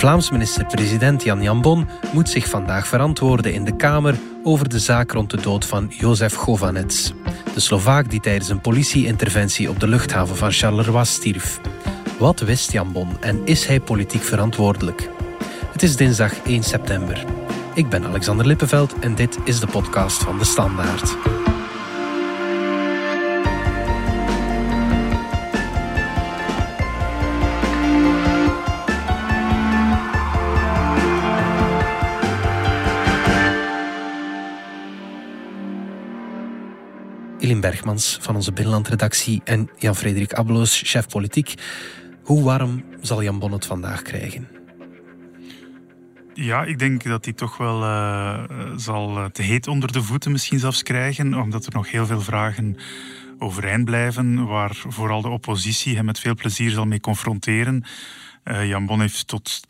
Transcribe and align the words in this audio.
Vlaams 0.00 0.30
minister-president 0.30 1.22
Jan 1.22 1.42
Jambon 1.42 1.88
moet 2.12 2.28
zich 2.28 2.48
vandaag 2.48 2.86
verantwoorden 2.86 3.52
in 3.52 3.64
de 3.64 3.76
Kamer 3.76 4.14
over 4.42 4.68
de 4.68 4.78
zaak 4.78 5.10
rond 5.10 5.30
de 5.30 5.40
dood 5.40 5.66
van 5.66 5.86
Jozef 5.88 6.34
Govanets, 6.34 7.12
de 7.54 7.60
Slovaak 7.60 8.10
die 8.10 8.20
tijdens 8.20 8.48
een 8.48 8.60
politieinterventie 8.60 9.68
op 9.68 9.80
de 9.80 9.88
luchthaven 9.88 10.36
van 10.36 10.52
Charleroi 10.52 11.04
stierf. 11.04 11.60
Wat 12.18 12.40
wist 12.40 12.72
Jambon 12.72 13.20
en 13.20 13.40
is 13.44 13.66
hij 13.66 13.80
politiek 13.80 14.22
verantwoordelijk? 14.22 15.08
Het 15.72 15.82
is 15.82 15.96
dinsdag 15.96 16.42
1 16.42 16.62
september. 16.62 17.24
Ik 17.74 17.88
ben 17.88 18.04
Alexander 18.04 18.46
Lippenveld 18.46 18.98
en 18.98 19.14
dit 19.14 19.38
is 19.44 19.60
de 19.60 19.66
podcast 19.66 20.22
van 20.22 20.38
De 20.38 20.44
Standaard. 20.44 21.16
Elin 37.40 37.60
Bergmans 37.60 38.18
van 38.20 38.34
onze 38.34 38.52
Binnenlandredactie 38.52 39.40
en 39.44 39.70
Jan-Frederik 39.78 40.32
Abbeloos, 40.32 40.82
chef 40.84 41.08
politiek. 41.08 41.54
Hoe 42.22 42.42
warm 42.42 42.84
zal 43.00 43.22
Jan 43.22 43.38
Bon 43.38 43.52
het 43.52 43.66
vandaag 43.66 44.02
krijgen? 44.02 44.48
Ja, 46.34 46.64
ik 46.64 46.78
denk 46.78 47.02
dat 47.02 47.24
hij 47.24 47.34
toch 47.34 47.56
wel 47.56 47.82
uh, 47.82 48.42
zal 48.76 49.30
te 49.32 49.42
heet 49.42 49.68
onder 49.68 49.92
de 49.92 50.02
voeten 50.02 50.32
misschien 50.32 50.58
zelfs 50.58 50.82
krijgen, 50.82 51.34
omdat 51.34 51.66
er 51.66 51.72
nog 51.74 51.90
heel 51.90 52.06
veel 52.06 52.20
vragen 52.20 52.76
overeind 53.38 53.84
blijven, 53.84 54.46
waar 54.46 54.74
vooral 54.88 55.22
de 55.22 55.28
oppositie 55.28 55.96
hem 55.96 56.04
met 56.04 56.18
veel 56.18 56.34
plezier 56.34 56.70
zal 56.70 56.86
mee 56.86 57.00
confronteren. 57.00 57.84
Uh, 58.44 58.68
Jan 58.68 58.86
Bon 58.86 59.00
heeft 59.00 59.26
tot 59.26 59.60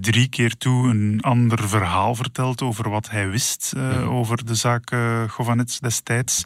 drie 0.00 0.28
keer 0.28 0.56
toe 0.56 0.88
een 0.88 1.18
ander 1.20 1.68
verhaal 1.68 2.14
verteld 2.14 2.62
over 2.62 2.90
wat 2.90 3.10
hij 3.10 3.30
wist 3.30 3.72
uh, 3.76 4.12
over 4.12 4.44
de 4.44 4.54
zaak 4.54 4.90
uh, 4.90 5.28
Govanets 5.28 5.80
destijds. 5.80 6.42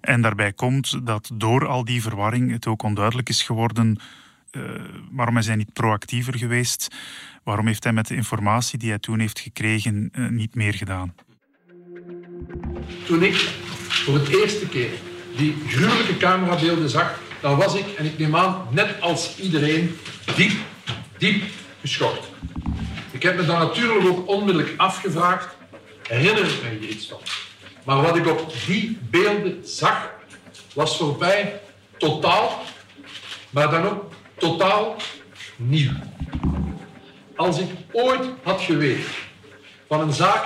En 0.00 0.22
daarbij 0.22 0.52
komt 0.52 1.06
dat 1.06 1.30
door 1.34 1.66
al 1.66 1.84
die 1.84 2.02
verwarring 2.02 2.50
het 2.50 2.66
ook 2.66 2.82
onduidelijk 2.82 3.28
is 3.28 3.42
geworden 3.42 3.98
waarom 5.10 5.36
is 5.36 5.46
hij 5.46 5.56
niet 5.56 5.72
proactiever 5.72 6.38
geweest, 6.38 6.88
waarom 7.42 7.66
heeft 7.66 7.84
hij 7.84 7.92
met 7.92 8.06
de 8.06 8.14
informatie 8.14 8.78
die 8.78 8.88
hij 8.88 8.98
toen 8.98 9.18
heeft 9.18 9.40
gekregen 9.40 10.12
niet 10.30 10.54
meer 10.54 10.74
gedaan. 10.74 11.14
Toen 13.06 13.22
ik 13.22 13.34
voor 13.88 14.14
het 14.14 14.28
eerste 14.28 14.68
keer 14.68 14.90
die 15.36 15.56
gruwelijke 15.66 16.16
camerabeelden 16.16 16.90
zag, 16.90 17.20
dan 17.40 17.56
was 17.56 17.74
ik, 17.74 17.86
en 17.86 18.04
ik 18.04 18.18
neem 18.18 18.36
aan, 18.36 18.66
net 18.70 19.00
als 19.00 19.38
iedereen, 19.38 19.96
diep 20.36 20.52
diep 21.18 21.44
geschokt. 21.80 22.26
Ik 23.10 23.22
heb 23.22 23.36
me 23.36 23.44
dan 23.44 23.58
natuurlijk 23.58 24.06
ook 24.06 24.28
onmiddellijk 24.28 24.74
afgevraagd, 24.76 25.56
herinner 26.08 26.44
ik 26.44 26.80
hier 26.80 26.88
iets 26.88 27.06
van? 27.06 27.18
Maar 27.84 28.02
wat 28.02 28.16
ik 28.16 28.26
op 28.26 28.52
die 28.66 28.98
beelden 29.10 29.60
zag, 29.64 30.10
was 30.74 30.96
voor 30.96 31.16
mij 31.18 31.60
totaal, 31.98 32.62
maar 33.50 33.70
dan 33.70 33.84
ook 33.84 34.12
totaal 34.36 34.96
nieuw. 35.56 35.92
Als 37.36 37.58
ik 37.58 37.68
ooit 37.92 38.24
had 38.42 38.60
geweten 38.60 39.10
van 39.88 40.00
een 40.00 40.12
zaak 40.12 40.44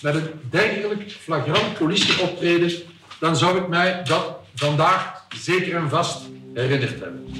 met 0.00 0.14
een 0.14 0.30
dergelijk 0.50 1.10
flagrant 1.10 1.78
politieoptreden, 1.78 2.72
dan 3.20 3.36
zou 3.36 3.58
ik 3.58 3.68
mij 3.68 4.02
dat 4.02 4.36
vandaag 4.54 5.26
zeker 5.36 5.76
en 5.76 5.88
vast 5.88 6.22
herinnerd 6.54 7.00
hebben. 7.00 7.34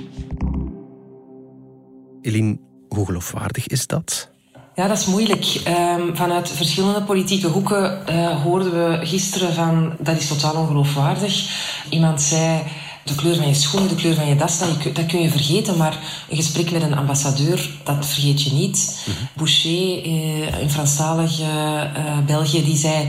Eline, 2.23 2.59
hoe 2.89 3.07
geloofwaardig 3.07 3.67
is 3.67 3.87
dat? 3.87 4.29
Ja, 4.75 4.89
dat 4.89 4.99
is 4.99 5.07
moeilijk. 5.07 5.61
Um, 5.69 6.17
vanuit 6.17 6.51
verschillende 6.51 7.03
politieke 7.03 7.47
hoeken 7.47 8.03
uh, 8.11 8.43
hoorden 8.43 8.73
we 8.73 9.07
gisteren 9.07 9.55
van 9.55 9.97
dat 9.99 10.17
is 10.17 10.29
totaal 10.29 10.55
ongeloofwaardig. 10.55 11.51
Iemand 11.91 12.23
zei 12.23 12.63
de 13.05 13.15
kleur 13.15 13.37
van 13.37 13.49
je 13.49 13.55
schoenen, 13.55 13.89
de 13.89 13.95
kleur 13.95 14.15
van 14.15 14.29
je 14.29 14.37
das, 14.37 14.59
dat, 14.59 14.95
dat 14.95 15.07
kun 15.07 15.23
je 15.23 15.31
vergeten. 15.31 15.77
Maar 15.77 15.99
een 16.29 16.37
gesprek 16.37 16.71
met 16.71 16.83
een 16.83 16.97
ambassadeur, 16.97 17.71
dat 17.85 18.07
vergeet 18.07 18.43
je 18.43 18.53
niet. 18.53 19.05
Mm 19.07 19.15
-hmm. 19.15 19.29
Boucher, 19.33 20.07
uh, 20.07 20.61
een 20.61 20.71
Franstalige 20.71 21.43
uh, 21.43 22.19
België, 22.27 22.65
die 22.65 22.77
zei 22.77 23.09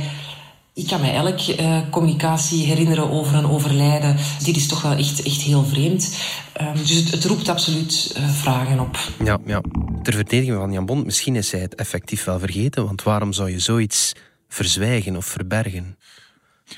ik 0.77 0.87
kan 0.87 1.01
me 1.01 1.11
elke 1.11 1.59
uh, 1.59 1.79
communicatie 1.89 2.65
herinneren 2.65 3.11
over 3.11 3.35
een 3.35 3.47
overlijden. 3.47 4.17
Dit 4.43 4.55
is 4.55 4.67
toch 4.67 4.81
wel 4.81 4.91
echt, 4.91 5.23
echt 5.23 5.41
heel 5.41 5.63
vreemd. 5.63 6.17
Um, 6.61 6.75
dus 6.75 6.89
het, 6.89 7.11
het, 7.11 7.25
roept 7.25 7.49
absoluut 7.49 8.15
uh, 8.17 8.29
vragen 8.29 8.79
op. 8.79 8.97
Ja, 9.23 9.37
ja, 9.45 9.61
ter 10.03 10.13
verdediging 10.13 10.57
van 10.57 10.71
Jan 10.71 10.85
Bon, 10.85 11.05
misschien 11.05 11.35
is 11.35 11.51
hij 11.51 11.61
het 11.61 11.75
effectief 11.75 12.23
wel 12.23 12.39
vergeten. 12.39 12.85
Want 12.85 13.03
waarom 13.03 13.33
zou 13.33 13.51
je 13.51 13.59
zoiets 13.59 14.13
verzwijgen 14.47 15.15
of 15.15 15.25
verbergen? 15.25 15.97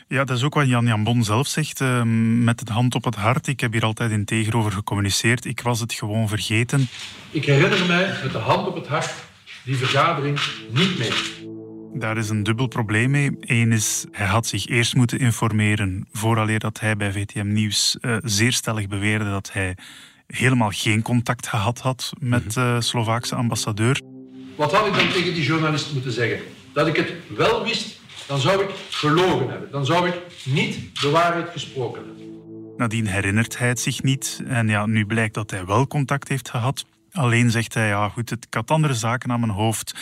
Ja, 0.08 0.24
dat 0.24 0.38
is 0.38 0.44
ook 0.44 0.54
wat 0.54 0.68
Jan 0.68 0.86
Jan 0.86 1.04
Bon 1.04 1.24
zelf 1.24 1.48
zegt, 1.48 1.82
uh, 1.82 2.02
met 2.44 2.68
de 2.68 2.74
hand 2.74 2.96
op 2.96 3.04
het 3.04 3.16
hart. 3.16 3.48
Ik 3.48 3.60
heb 3.60 3.74
hier 3.74 3.86
altijd 3.86 4.12
integer 4.12 4.58
over 4.58 4.72
gecommuniceerd. 4.72 5.46
Ik 5.46 5.62
was 5.62 5.80
het 5.80 5.94
gewoon 5.94 6.28
vergeten. 6.28 6.90
Ik 7.32 7.46
herinner 7.46 7.86
mij 7.86 8.14
met 8.24 8.32
de 8.32 8.38
hand 8.38 8.68
op 8.68 8.76
het 8.76 8.88
hart 8.88 9.14
die 9.64 9.76
vergadering 9.76 10.40
niet 10.72 10.98
meer. 10.98 11.39
Daar 11.94 12.18
is 12.18 12.30
een 12.30 12.44
dubbel 12.44 12.68
probleem 12.68 13.12
mee. 13.12 13.38
Eén 13.40 13.72
is, 13.72 14.06
hij 14.12 14.26
had 14.26 14.48
zich 14.48 14.68
eerst 14.68 14.96
moeten 14.96 15.20
informeren 15.20 16.08
vooraleer 16.12 16.60
dat 16.60 16.80
hij 16.80 16.98
bij 16.98 17.12
VTM 17.12 17.54
Nieuws 17.54 17.98
uh, 18.02 18.18
zeer 18.24 18.52
stellig 18.52 18.88
beweerde 18.88 19.26
dat 19.26 19.52
hij 19.54 19.78
helemaal 20.28 20.70
geen 20.70 21.02
contact 21.02 21.48
gehad 21.48 21.80
had 21.80 22.14
met 22.20 22.54
de 22.54 22.60
uh, 22.60 22.80
Slovaakse 22.80 23.36
ambassadeur. 23.36 24.02
Wat 24.56 24.74
had 24.74 24.88
ik 24.88 24.94
dan 24.94 25.10
tegen 25.10 25.34
die 25.34 25.44
journalist 25.44 25.94
moeten 25.94 26.12
zeggen? 26.12 26.40
Dat 26.74 26.88
ik 26.88 26.96
het 26.96 27.14
wel 27.38 27.64
wist, 27.64 28.00
dan 28.28 28.40
zou 28.40 28.64
ik 28.64 28.70
gelogen 28.90 29.50
hebben. 29.50 29.72
Dan 29.72 29.86
zou 29.86 30.08
ik 30.08 30.16
niet 30.46 31.02
de 31.02 31.10
waarheid 31.10 31.50
gesproken 31.50 32.04
hebben. 32.06 32.20
Nadien 32.78 33.08
herinnert 33.08 33.58
hij 33.58 33.68
het 33.68 33.80
zich 33.80 34.04
niet. 34.04 34.42
En 34.48 34.68
ja, 34.68 34.86
nu 34.86 35.06
blijkt 35.06 35.34
dat 35.34 35.52
hij 35.52 35.66
wel 35.66 35.88
contact 35.88 36.28
heeft 36.28 36.50
gehad. 36.50 36.86
Alleen 37.12 37.52
zegt 37.52 37.74
hij, 37.74 37.88
ja 37.88 38.10
goed, 38.10 38.32
ik 38.32 38.46
had 38.50 38.72
andere 38.72 38.94
zaken 38.94 39.32
aan 39.32 39.40
mijn 39.40 39.52
hoofd. 39.52 39.96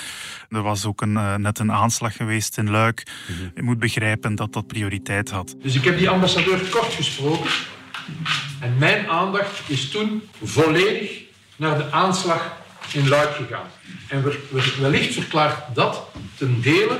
Er 0.49 0.61
was 0.61 0.85
ook 0.85 1.01
een, 1.01 1.13
uh, 1.13 1.35
net 1.35 1.59
een 1.59 1.71
aanslag 1.71 2.15
geweest 2.15 2.57
in 2.57 2.69
Luik. 2.69 3.07
-hmm. 3.27 3.51
Je 3.55 3.63
moet 3.63 3.79
begrijpen 3.79 4.35
dat 4.35 4.53
dat 4.53 4.67
prioriteit 4.67 5.29
had. 5.29 5.55
Dus 5.61 5.75
ik 5.75 5.83
heb 5.83 5.97
die 5.97 6.09
ambassadeur 6.09 6.59
kort 6.69 6.93
gesproken. 6.93 7.49
En 8.59 8.77
mijn 8.77 9.09
aandacht 9.09 9.69
is 9.69 9.89
toen 9.89 10.21
volledig 10.43 11.21
naar 11.55 11.77
de 11.77 11.91
aanslag 11.91 12.57
in 12.93 13.07
Luik 13.07 13.35
gegaan. 13.35 13.67
En 14.07 14.23
wellicht 14.79 15.13
verklaart 15.13 15.75
dat 15.75 16.07
ten 16.35 16.61
dele 16.61 16.99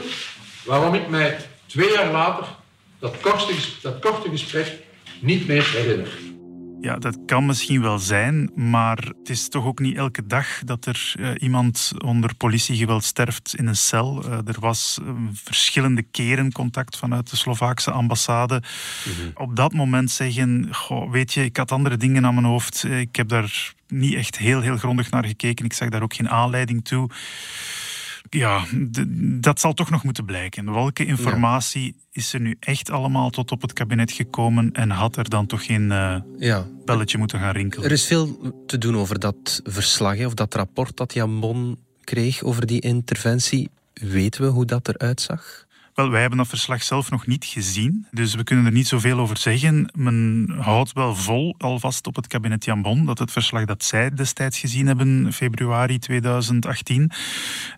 waarom 0.66 0.94
ik 0.94 1.08
mij 1.08 1.38
twee 1.66 1.92
jaar 1.92 2.12
later 2.12 2.46
dat 3.00 3.20
korte, 3.20 3.54
dat 3.82 4.00
korte 4.00 4.30
gesprek 4.30 4.74
niet 5.20 5.48
meer 5.48 5.70
herinner. 5.72 6.10
Ja, 6.82 6.98
dat 6.98 7.18
kan 7.26 7.46
misschien 7.46 7.82
wel 7.82 8.00
zijn, 8.00 8.52
maar 8.56 8.98
het 8.98 9.30
is 9.30 9.50
toch 9.50 9.66
ook 9.66 9.80
niet 9.80 9.98
elke 9.98 10.28
dag 10.28 10.48
dat 10.66 10.86
er 10.86 11.14
uh, 11.20 11.30
iemand 11.38 11.92
onder 12.06 12.36
politiegeweld 12.36 13.04
sterft 13.04 13.56
in 13.56 13.68
een 13.68 13.76
cel. 13.76 14.26
Uh, 14.26 14.32
er 14.32 14.60
was 14.60 15.00
uh, 15.02 15.10
verschillende 15.34 16.02
keren 16.02 16.52
contact 16.52 16.98
vanuit 16.98 17.30
de 17.30 17.36
Slovaakse 17.36 17.92
ambassade. 17.92 18.62
Mm-hmm. 19.06 19.32
Op 19.34 19.56
dat 19.56 19.74
moment 19.74 20.12
zeggen, 20.12 20.68
goh, 20.72 21.12
weet 21.12 21.34
je, 21.34 21.44
ik 21.44 21.58
had 21.58 21.72
andere 21.72 21.98
dingen 21.98 22.26
aan 22.26 22.34
mijn 22.34 22.46
hoofd. 22.46 22.84
Ik 22.84 23.16
heb 23.16 23.28
daar 23.28 23.74
niet 23.88 24.14
echt 24.14 24.38
heel, 24.38 24.62
heel 24.62 24.78
grondig 24.78 25.10
naar 25.10 25.26
gekeken. 25.26 25.66
Ik 25.66 25.74
zag 25.74 25.90
daar 25.90 26.04
ook 26.04 26.14
geen 26.14 26.30
aanleiding 26.30 26.86
toe. 26.86 27.10
Ja, 28.30 28.66
dat 29.40 29.60
zal 29.60 29.74
toch 29.74 29.90
nog 29.90 30.04
moeten 30.04 30.26
blijken. 30.26 30.74
Welke 30.74 31.06
informatie 31.06 31.86
ja. 31.86 32.02
is 32.12 32.34
er 32.34 32.40
nu 32.40 32.56
echt 32.60 32.92
allemaal 32.92 33.30
tot 33.30 33.52
op 33.52 33.62
het 33.62 33.74
kabinet 33.74 34.12
gekomen 34.12 34.72
en 34.72 34.90
had 34.90 35.18
er 35.18 35.30
dan 35.30 35.46
toch 35.46 35.66
geen 35.66 35.92
uh, 35.92 36.18
ja. 36.38 36.68
belletje 36.86 37.18
moeten 37.18 37.40
gaan 37.40 37.54
rinkelen? 37.54 37.86
Er 37.86 37.92
is 37.92 38.06
veel 38.06 38.54
te 38.66 38.78
doen 38.78 38.98
over 38.98 39.20
dat 39.20 39.62
verslag, 39.64 40.26
of 40.26 40.34
dat 40.34 40.54
rapport 40.54 40.98
dat 40.98 41.14
Jan 41.14 41.40
Bon 41.40 41.78
kreeg 42.04 42.44
over 42.44 42.66
die 42.66 42.82
interventie. 42.82 43.70
Weten 43.94 44.42
we 44.42 44.48
hoe 44.48 44.66
dat 44.66 44.88
eruit 44.88 45.22
zag? 45.22 45.67
Wel, 45.98 46.10
wij 46.10 46.20
hebben 46.22 46.38
dat 46.38 46.48
verslag 46.48 46.84
zelf 46.84 47.10
nog 47.10 47.28
niet 47.28 47.46
gezien, 47.46 48.08
dus 48.12 48.36
we 48.36 48.44
kunnen 48.44 48.66
er 48.66 48.72
niet 48.72 48.88
zoveel 48.88 49.20
over 49.20 49.38
zeggen. 49.38 49.92
Men 49.96 50.48
houdt 50.60 50.94
wel 50.94 51.16
vol 51.16 51.56
alvast 51.58 52.08
op 52.08 52.16
het 52.16 52.28
kabinet 52.28 52.66
Jan 52.66 52.82
Bon 52.82 53.06
dat 53.06 53.20
het 53.20 53.32
verslag 53.32 53.66
dat 53.66 53.84
zij 53.84 54.14
destijds 54.14 54.60
gezien 54.60 54.88
hebben, 54.88 55.34
februari 55.34 56.00
2018, 56.00 57.12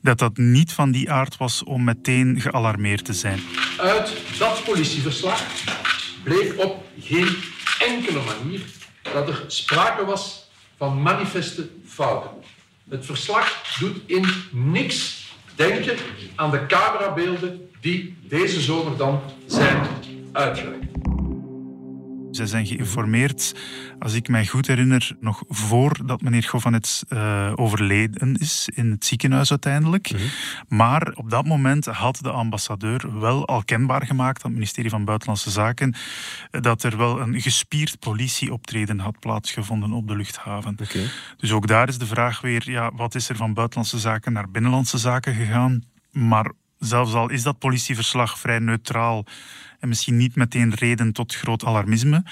dat 0.01 0.19
dat 0.19 0.37
niet 0.37 0.73
van 0.73 0.91
die 0.91 1.11
aard 1.11 1.37
was 1.37 1.63
om 1.63 1.83
meteen 1.83 2.41
gealarmeerd 2.41 3.05
te 3.05 3.13
zijn. 3.13 3.39
Uit 3.77 4.13
dat 4.37 4.63
politieverslag 4.63 5.43
bleek 6.23 6.53
op 6.57 6.85
geen 6.99 7.35
enkele 7.79 8.21
manier 8.23 8.61
dat 9.13 9.27
er 9.27 9.43
sprake 9.47 10.05
was 10.05 10.49
van 10.77 11.01
manifeste 11.01 11.69
fouten. 11.85 12.31
Het 12.89 13.05
verslag 13.05 13.77
doet 13.79 13.97
in 14.05 14.25
niks 14.51 15.18
denken 15.67 15.97
aan 16.35 16.51
de 16.51 16.65
camerabeelden 16.65 17.69
die 17.81 18.17
deze 18.21 18.61
zomer 18.61 18.97
dan 18.97 19.21
zijn 19.45 19.81
uitgewerkt. 20.31 20.98
Zij 22.39 22.47
zijn 22.47 22.65
geïnformeerd, 22.65 23.55
als 23.99 24.13
ik 24.13 24.27
mij 24.27 24.45
goed 24.45 24.67
herinner, 24.67 25.15
nog 25.19 25.43
voordat 25.47 26.21
meneer 26.21 26.43
Govanets 26.43 27.03
uh, 27.09 27.51
overleden 27.55 28.35
is 28.35 28.69
in 28.73 28.91
het 28.91 29.05
ziekenhuis 29.05 29.49
uiteindelijk. 29.49 30.11
Mhm. 30.11 30.21
Maar 30.67 31.11
op 31.15 31.29
dat 31.29 31.45
moment 31.45 31.85
had 31.85 32.19
de 32.21 32.31
ambassadeur 32.31 33.19
wel 33.19 33.47
al 33.47 33.63
kenbaar 33.63 34.05
gemaakt 34.05 34.43
aan 34.43 34.49
het 34.49 34.53
ministerie 34.53 34.89
van 34.89 35.05
Buitenlandse 35.05 35.51
Zaken 35.51 35.95
dat 36.51 36.83
er 36.83 36.97
wel 36.97 37.21
een 37.21 37.41
gespierd 37.41 37.99
politieoptreden 37.99 38.99
had 38.99 39.19
plaatsgevonden 39.19 39.91
op 39.91 40.07
de 40.07 40.15
luchthaven. 40.15 40.77
Dus 41.37 41.51
ook 41.51 41.67
daar 41.67 41.87
is 41.87 41.97
de 41.97 42.05
vraag 42.05 42.41
weer, 42.41 42.71
ja, 42.71 42.91
wat 42.95 43.15
is 43.15 43.29
er 43.29 43.35
van 43.35 43.53
Buitenlandse 43.53 43.99
Zaken 43.99 44.33
naar 44.33 44.49
Binnenlandse 44.49 44.97
Zaken 44.97 45.33
gegaan? 45.33 45.83
Maar 46.11 46.51
zelfs 46.79 47.13
al 47.13 47.29
is 47.29 47.43
dat 47.43 47.59
politieverslag 47.59 48.39
vrij 48.39 48.59
neutraal 48.59 49.25
en 49.79 49.87
misschien 49.87 50.17
niet 50.17 50.35
meteen 50.35 50.73
reden 50.73 51.13
tot 51.13 51.35
groot 51.35 51.65
alarmisme, 51.65 52.23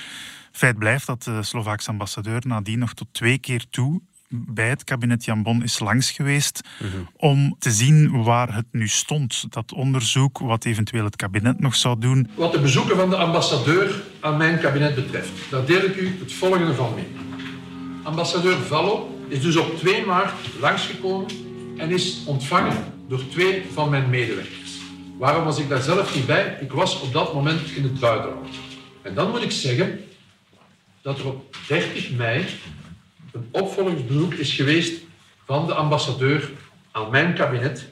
feit 0.51 0.77
blijft 0.77 1.05
dat 1.05 1.23
de 1.23 1.43
Slovaakse 1.43 1.89
ambassadeur 1.89 2.41
nadien 2.47 2.79
nog 2.79 2.93
tot 2.93 3.07
twee 3.11 3.37
keer 3.37 3.65
toe 3.69 4.01
bij 4.29 4.69
het 4.69 4.83
kabinet 4.83 5.25
Jan 5.25 5.43
Bon 5.43 5.63
is 5.63 5.79
langs 5.79 6.11
geweest 6.11 6.61
mhm. 6.79 6.97
om 7.15 7.55
te 7.59 7.71
zien 7.71 8.23
waar 8.23 8.55
het 8.55 8.65
nu 8.71 8.87
stond. 8.87 9.45
Dat 9.49 9.73
onderzoek, 9.73 10.39
wat 10.39 10.65
eventueel 10.65 11.03
het 11.03 11.15
kabinet 11.15 11.59
nog 11.59 11.75
zou 11.75 11.99
doen. 11.99 12.29
Wat 12.35 12.51
de 12.51 12.59
bezoeken 12.59 12.95
van 12.95 13.09
de 13.09 13.15
ambassadeur 13.15 14.03
aan 14.19 14.37
mijn 14.37 14.59
kabinet 14.59 14.95
betreft, 14.95 15.31
daar 15.49 15.65
deel 15.65 15.83
ik 15.83 15.95
u 15.95 16.17
het 16.19 16.33
volgende 16.33 16.73
van 16.73 16.93
mee. 16.95 17.07
Ambassadeur 18.03 18.57
Vallo 18.57 19.19
is 19.27 19.41
dus 19.41 19.55
op 19.55 19.77
2 19.77 20.05
maart 20.05 20.33
langsgekomen 20.59 21.27
en 21.77 21.91
is 21.91 22.23
ontvangen 22.25 22.93
door 23.07 23.27
twee 23.29 23.63
van 23.73 23.89
mijn 23.89 24.09
medewerkers. 24.09 24.77
Waarom 25.17 25.43
was 25.43 25.59
ik 25.59 25.69
daar 25.69 25.81
zelf 25.81 26.15
niet 26.15 26.25
bij? 26.25 26.57
Ik 26.61 26.71
was 26.71 27.01
op 27.01 27.13
dat 27.13 27.33
moment 27.33 27.69
in 27.69 27.83
het 27.83 27.99
buitenland. 27.99 28.55
En 29.01 29.13
dan 29.13 29.29
moet 29.29 29.41
ik 29.41 29.51
zeggen 29.51 30.05
dat 31.01 31.19
er 31.19 31.27
op 31.27 31.55
30 31.67 32.11
mei 32.11 32.45
een 33.31 33.47
opvolgingsbezoek 33.51 34.33
is 34.33 34.53
geweest 34.53 35.01
van 35.45 35.67
de 35.67 35.73
ambassadeur 35.73 36.51
aan 36.91 37.09
mijn 37.09 37.33
kabinet, 37.33 37.89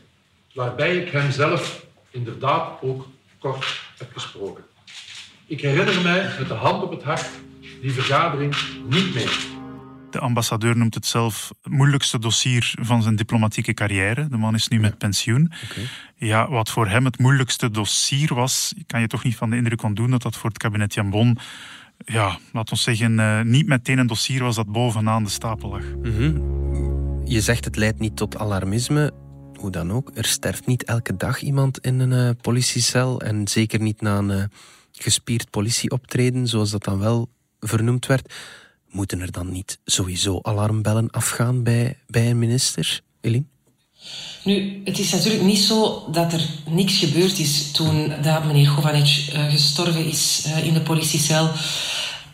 waarbij 0.54 0.98
ik 0.98 1.12
hem 1.12 1.32
zelf 1.32 1.86
inderdaad 2.10 2.82
ook 2.82 3.08
kort 3.40 3.82
heb 3.98 4.14
gesproken. 4.14 4.64
Ik 5.46 5.62
herinner 5.62 6.02
mij 6.02 6.32
met 6.40 6.48
de 6.48 6.54
hand 6.54 6.84
op 6.84 6.92
het 6.92 7.04
hart 7.04 7.30
die 7.82 7.92
vergadering 7.92 8.56
niet 8.90 9.14
meer. 9.14 9.55
De 10.16 10.22
ambassadeur 10.22 10.78
noemt 10.78 10.94
het 10.94 11.06
zelf 11.06 11.52
het 11.64 11.72
moeilijkste 11.72 12.20
dossier 12.20 12.74
van 12.82 13.04
zijn 13.04 13.16
diplomatieke 13.16 13.74
carrière. 13.74 14.28
De 14.28 14.38
man 14.38 14.56
is 14.56 14.68
nu 14.68 14.80
met 14.80 14.98
pensioen. 14.98 15.52
Ja, 16.16 16.50
wat 16.50 16.70
voor 16.70 16.88
hem 16.88 17.06
het 17.06 17.20
moeilijkste 17.20 17.72
dossier 17.72 18.34
was, 18.34 18.74
kan 18.88 19.02
je 19.02 19.08
toch 19.08 19.24
niet 19.24 19.36
van 19.36 19.50
de 19.50 19.56
indruk 19.56 19.84
ontdoen 19.84 20.12
dat 20.12 20.22
dat 20.22 20.36
voor 20.36 20.50
het 20.50 20.58
kabinet 20.58 20.94
Jan 20.94 21.10
Bon 21.10 21.38
ja, 21.98 22.40
laat 22.52 22.72
ons 22.72 22.84
zeggen, 22.84 23.20
uh, 23.20 23.42
niet 23.42 23.68
meteen 23.68 23.98
een 23.98 24.08
dossier 24.08 24.44
was 24.44 24.56
dat 24.56 24.72
bovenaan 24.72 25.24
de 25.24 25.30
stapel 25.30 25.70
lag. 25.70 25.84
Mhm. 26.02 26.40
Je 27.26 27.42
zegt 27.42 27.66
het 27.66 27.76
leidt 27.76 28.00
niet 28.00 28.16
tot 28.16 28.38
alarmisme. 28.38 29.14
Hoe 29.60 29.72
dan 29.72 29.92
ook, 29.92 30.12
er 30.14 30.26
sterft 30.26 30.66
niet 30.66 30.84
elke 30.84 31.18
dag 31.18 31.42
iemand 31.42 31.80
in 31.80 32.00
een 32.00 32.12
uh, 32.12 32.30
politiecel 32.42 33.22
en 33.22 33.48
zeker 33.48 33.80
niet 33.80 34.02
na 34.02 34.18
een 34.18 34.30
uh, 34.30 34.44
gespierd 34.92 35.50
politieoptreden, 35.50 36.48
zoals 36.48 36.72
dat 36.72 36.84
dan 36.84 37.00
wel 37.00 37.30
vernoemd 37.60 38.06
werd. 38.06 38.34
Moeten 38.96 39.22
er 39.22 39.32
dan 39.32 39.52
niet 39.52 39.80
sowieso 39.86 40.40
alarmbellen 40.42 41.10
afgaan 41.12 41.64
bij, 41.64 41.98
bij 42.08 42.30
een 42.30 42.40
minister, 42.40 43.02
Eline? 43.22 43.44
Nu, 44.44 44.82
het 44.86 45.00
is 45.00 45.12
natuurlijk 45.12 45.44
niet 45.44 45.60
zo 45.60 46.08
dat 46.12 46.34
er 46.34 46.48
niks 46.70 46.98
gebeurd 46.98 47.40
is 47.40 47.72
toen 47.72 48.14
dat 48.22 48.46
meneer 48.46 48.68
Govanec 48.68 49.30
uh, 49.34 49.52
gestorven 49.52 50.06
is 50.06 50.44
uh, 50.48 50.66
in 50.66 50.74
de 50.74 50.82
politiecel. 50.82 51.50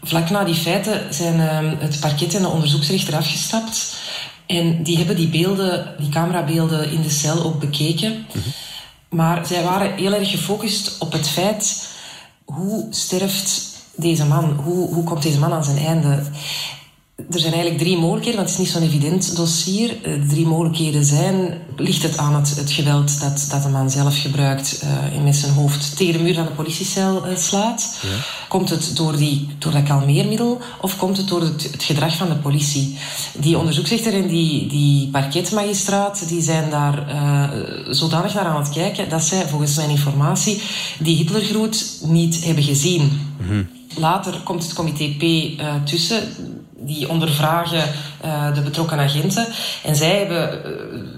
Vlak 0.04 0.30
na 0.30 0.44
die 0.44 0.56
feiten 0.56 1.14
zijn 1.14 1.40
uh, 1.40 1.82
het 1.82 2.00
parket 2.00 2.36
en 2.36 2.42
de 2.42 2.48
onderzoeksrechter 2.48 3.16
afgestapt. 3.16 3.96
En 4.46 4.84
die 4.84 4.98
hebben 4.98 5.16
die 5.16 5.30
beelden, 5.30 5.96
die 6.00 6.10
camerabeelden 6.10 6.92
in 6.92 7.02
de 7.02 7.10
cel 7.10 7.44
ook 7.44 7.60
bekeken. 7.60 8.26
Mhm. 8.34 8.50
Maar 9.10 9.46
zij 9.46 9.64
waren 9.64 9.96
heel 9.96 10.14
erg 10.14 10.30
gefocust 10.30 10.98
op 11.00 11.12
het 11.12 11.30
feit 11.30 11.88
hoe 12.46 12.88
sterft 12.90 13.71
deze 14.02 14.26
man? 14.26 14.60
Hoe, 14.64 14.94
hoe 14.94 15.04
komt 15.04 15.22
deze 15.22 15.40
man 15.40 15.54
aan 15.54 15.64
zijn 15.64 15.78
einde? 15.78 16.24
Er 17.30 17.40
zijn 17.40 17.54
eigenlijk 17.54 17.84
drie 17.84 17.98
mogelijkheden, 17.98 18.40
want 18.40 18.50
het 18.50 18.60
is 18.60 18.66
niet 18.66 18.76
zo'n 18.76 18.90
evident 18.90 19.36
dossier. 19.36 19.90
Eh, 20.04 20.14
de 20.14 20.28
drie 20.28 20.48
mogelijkheden 20.48 21.06
zijn, 21.06 21.58
ligt 21.76 22.04
het 22.04 22.18
aan 22.18 22.36
het, 22.36 22.56
het 22.56 22.72
geweld 22.72 23.20
dat, 23.20 23.48
dat 23.50 23.64
de 23.64 23.70
man 23.70 23.90
zelf 23.90 24.22
gebruikt 24.22 24.84
uh, 24.84 25.16
en 25.16 25.24
met 25.24 25.36
zijn 25.36 25.54
hoofd 25.54 25.98
tegen 25.98 26.14
de 26.14 26.20
muur 26.20 26.34
van 26.34 26.46
de 26.46 26.52
politiecel 26.52 27.28
uh, 27.28 27.38
slaat? 27.38 28.00
Ja. 28.02 28.08
Komt 28.48 28.70
het 28.70 28.96
door, 28.96 29.18
die, 29.18 29.48
door 29.58 29.72
dat 29.72 29.84
kalmeermiddel 29.84 30.62
of 30.82 30.98
komt 30.98 31.18
het 31.18 31.28
door 31.28 31.42
het, 31.42 31.72
het 31.72 31.84
gedrag 31.84 32.16
van 32.16 32.30
de 32.30 32.36
politie? 32.36 32.98
Die 33.38 33.58
onderzoeksrechter 33.58 34.14
en 34.14 34.28
die, 34.28 34.68
die 34.68 35.08
parketmagistraat 35.08 36.28
die 36.28 36.42
zijn 36.42 36.70
daar 36.70 37.08
uh, 37.08 37.94
zodanig 37.94 38.34
naar 38.34 38.46
aan 38.46 38.62
het 38.62 38.70
kijken 38.70 39.10
dat 39.10 39.24
zij 39.24 39.48
volgens 39.48 39.76
mijn 39.76 39.90
informatie 39.90 40.62
die 41.00 41.16
Hitlergroet 41.16 41.98
niet 42.02 42.46
hebben 42.46 42.64
gezien. 42.64 43.20
Mm 43.48 43.80
Later 43.96 44.40
komt 44.44 44.64
het 44.64 44.74
comité 44.74 45.16
P 45.18 45.24
uh, 45.24 45.74
tussen 45.84 46.24
die 46.78 47.10
ondervragen 47.10 47.94
uh, 48.26 48.54
de 48.54 48.62
betrokken 48.62 49.00
agenten. 49.00 49.48
En 49.84 49.96
zij 49.96 50.18
hebben 50.18 50.62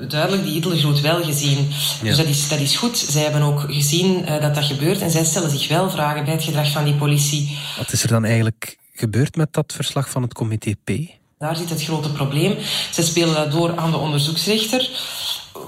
uh, 0.01 0.09
duidelijk 0.09 0.43
die 0.43 0.53
Hitlergroet 0.53 1.01
wel 1.01 1.23
gezien. 1.23 1.57
Ja. 2.01 2.07
Dus 2.07 2.17
dat 2.17 2.25
is, 2.25 2.49
dat 2.49 2.59
is 2.59 2.75
goed. 2.75 2.97
Zij 2.97 3.21
hebben 3.21 3.41
ook 3.41 3.65
gezien 3.67 4.25
dat 4.41 4.55
dat 4.55 4.63
gebeurt. 4.63 5.01
En 5.01 5.11
zij 5.11 5.23
stellen 5.23 5.49
zich 5.49 5.67
wel 5.67 5.89
vragen 5.89 6.25
bij 6.25 6.33
het 6.33 6.43
gedrag 6.43 6.71
van 6.71 6.83
die 6.83 6.93
politie. 6.93 7.57
Wat 7.77 7.91
is 7.91 8.03
er 8.03 8.09
dan 8.09 8.25
eigenlijk 8.25 8.77
gebeurd 8.93 9.35
met 9.35 9.53
dat 9.53 9.73
verslag 9.75 10.09
van 10.09 10.21
het 10.21 10.33
comité 10.33 10.73
P? 10.83 10.91
Daar 11.39 11.55
zit 11.55 11.69
het 11.69 11.83
grote 11.83 12.11
probleem. 12.11 12.57
Zij 12.91 13.03
spelen 13.03 13.35
dat 13.35 13.51
door 13.51 13.77
aan 13.77 13.91
de 13.91 13.97
onderzoeksrechter. 13.97 14.89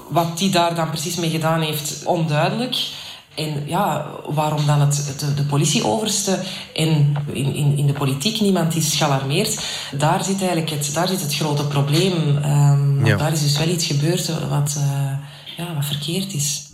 Wat 0.08 0.38
die 0.38 0.50
daar 0.50 0.74
dan 0.74 0.90
precies 0.90 1.16
mee 1.16 1.30
gedaan 1.30 1.60
heeft, 1.60 2.02
onduidelijk. 2.04 2.76
En 3.36 3.62
ja, 3.66 4.10
waarom 4.28 4.66
dan 4.66 4.80
het, 4.80 5.14
de, 5.18 5.34
de 5.34 5.44
politieoverste 5.44 6.42
en 6.74 7.14
in, 7.32 7.54
in, 7.54 7.76
in 7.76 7.86
de 7.86 7.92
politiek 7.92 8.40
niemand 8.40 8.74
is 8.74 8.94
gealarmeerd, 8.94 9.64
daar 9.98 10.24
zit 10.24 10.38
eigenlijk 10.38 10.70
het, 10.70 10.90
daar 10.94 11.08
zit 11.08 11.20
het 11.20 11.34
grote 11.34 11.66
probleem. 11.66 12.36
Um, 12.36 13.06
ja. 13.06 13.16
Daar 13.16 13.32
is 13.32 13.42
dus 13.42 13.58
wel 13.58 13.68
iets 13.68 13.86
gebeurd 13.86 14.48
wat, 14.48 14.76
uh, 14.78 15.12
ja, 15.56 15.74
wat 15.74 15.84
verkeerd 15.84 16.34
is. 16.34 16.70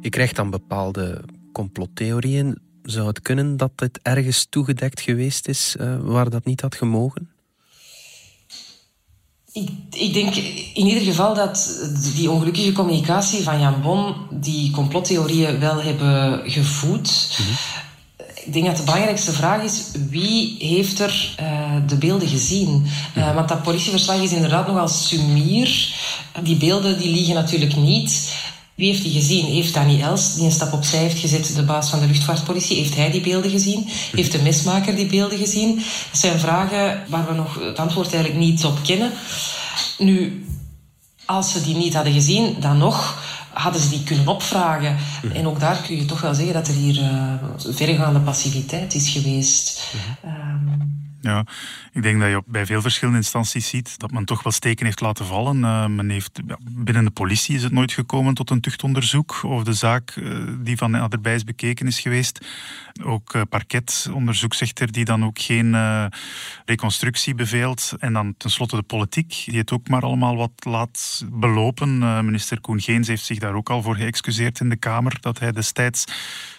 Je 0.00 0.10
krijgt 0.10 0.36
dan 0.36 0.50
bepaalde 0.50 1.24
complottheorieën. 1.52 2.58
Zou 2.82 3.06
het 3.06 3.20
kunnen 3.20 3.56
dat 3.56 3.72
het 3.76 3.98
ergens 4.02 4.46
toegedekt 4.50 5.00
geweest 5.00 5.48
is 5.48 5.76
uh, 5.80 5.96
waar 6.00 6.30
dat 6.30 6.44
niet 6.44 6.60
had 6.60 6.74
gemogen? 6.74 7.30
Ik, 9.56 9.70
ik, 9.90 10.12
denk 10.12 10.34
in 10.74 10.86
ieder 10.86 11.02
geval 11.02 11.34
dat 11.34 11.80
die 12.14 12.30
ongelukkige 12.30 12.72
communicatie 12.72 13.42
van 13.42 13.60
Jan 13.60 13.82
Bon 13.82 14.14
die 14.30 14.70
complottheorieën 14.70 15.58
wel 15.58 15.82
hebben 15.82 16.50
gevoed. 16.50 17.36
Mm 17.38 17.46
-hmm. 17.46 17.56
Ik 18.44 18.52
denk 18.52 18.66
dat 18.66 18.76
de 18.76 18.82
belangrijkste 18.82 19.32
vraag 19.32 19.62
is 19.62 19.90
wie 20.10 20.56
heeft 20.58 21.00
er 21.00 21.34
uh, 21.40 21.76
de 21.86 21.96
beelden 21.96 22.28
gezien? 22.28 22.86
Uh, 23.16 23.34
want 23.34 23.48
dat 23.48 23.62
politieverslag 23.62 24.22
is 24.22 24.32
inderdaad 24.32 24.66
nogal 24.66 24.88
sumier. 24.88 25.94
Die 26.42 26.56
beelden 26.56 26.98
die 26.98 27.10
liegen 27.10 27.34
natuurlijk 27.34 27.76
niet. 27.76 28.34
Wie 28.76 28.90
heeft 28.90 29.02
die 29.02 29.12
gezien? 29.12 29.44
Heeft 29.44 29.74
Danny 29.74 30.00
Els, 30.00 30.34
die 30.34 30.44
een 30.44 30.52
stap 30.52 30.72
opzij 30.72 30.98
heeft 30.98 31.18
gezet, 31.18 31.54
de 31.54 31.62
baas 31.62 31.90
van 31.90 32.00
de 32.00 32.06
luchtvaartpolitie, 32.06 32.76
heeft 32.76 32.96
hij 32.96 33.10
die 33.10 33.20
beelden 33.20 33.50
gezien? 33.50 33.84
Heeft 34.12 34.32
de 34.32 34.42
mesmaker 34.42 34.96
die 34.96 35.06
beelden 35.06 35.38
gezien? 35.38 35.74
Dat 35.74 36.20
zijn 36.20 36.38
vragen 36.38 37.02
waar 37.08 37.26
we 37.26 37.34
nog 37.34 37.60
het 37.60 37.78
antwoord 37.78 38.14
eigenlijk 38.14 38.44
niet 38.44 38.64
op 38.64 38.78
kennen. 38.84 39.12
Nu, 39.98 40.46
als 41.24 41.52
ze 41.52 41.62
die 41.62 41.76
niet 41.76 41.94
hadden 41.94 42.12
gezien, 42.12 42.56
dan 42.60 42.78
nog 42.78 43.22
hadden 43.52 43.80
ze 43.80 43.88
die 43.88 44.02
kunnen 44.02 44.28
opvragen. 44.28 44.96
En 45.32 45.46
ook 45.46 45.60
daar 45.60 45.76
kun 45.76 45.96
je 45.96 46.04
toch 46.04 46.20
wel 46.20 46.34
zeggen 46.34 46.54
dat 46.54 46.68
er 46.68 46.74
hier 46.74 46.98
uh, 46.98 47.32
verregaande 47.58 48.20
passiviteit 48.20 48.94
is 48.94 49.08
geweest. 49.08 49.82
Um, 50.24 51.05
ja, 51.20 51.46
ik 51.92 52.02
denk 52.02 52.20
dat 52.20 52.28
je 52.28 52.42
bij 52.46 52.66
veel 52.66 52.80
verschillende 52.80 53.18
instanties 53.18 53.68
ziet 53.68 53.98
dat 53.98 54.10
men 54.10 54.24
toch 54.24 54.42
wel 54.42 54.52
steken 54.52 54.84
heeft 54.84 55.00
laten 55.00 55.26
vallen. 55.26 55.56
Uh, 55.56 55.86
men 55.86 56.10
heeft, 56.10 56.40
binnen 56.70 57.04
de 57.04 57.10
politie 57.10 57.54
is 57.54 57.62
het 57.62 57.72
nooit 57.72 57.92
gekomen 57.92 58.34
tot 58.34 58.50
een 58.50 58.60
tuchtonderzoek 58.60 59.42
of 59.42 59.62
de 59.62 59.72
zaak 59.72 60.16
uh, 60.16 60.38
die 60.58 60.76
van 60.76 60.90
naderbij 60.90 61.34
is 61.34 61.44
bekeken 61.44 61.86
is 61.86 62.00
geweest. 62.00 62.46
Ook 63.02 63.34
uh, 63.34 63.42
parketonderzoek 63.48 64.54
zegt 64.54 64.80
er 64.80 64.92
die 64.92 65.04
dan 65.04 65.24
ook 65.24 65.38
geen 65.38 65.76
reconstructie 66.64 67.34
beveelt. 67.34 67.92
En 67.98 68.12
dan 68.12 68.34
tenslotte 68.36 68.76
de 68.76 68.82
politiek, 68.82 69.42
die 69.44 69.58
het 69.58 69.72
ook 69.72 69.88
maar 69.88 70.02
allemaal 70.02 70.36
wat 70.36 70.52
laat 70.56 71.24
belopen. 71.32 71.98
minister 72.24 72.60
Koen 72.60 72.80
Geens 72.80 73.08
heeft 73.08 73.24
zich 73.24 73.38
daar 73.38 73.54
ook 73.54 73.70
al 73.70 73.82
voor 73.82 73.96
geëxcuseerd 73.96 74.60
in 74.60 74.68
de 74.68 74.76
Kamer, 74.76 75.16
dat 75.20 75.38
hij 75.38 75.52
destijds 75.52 76.04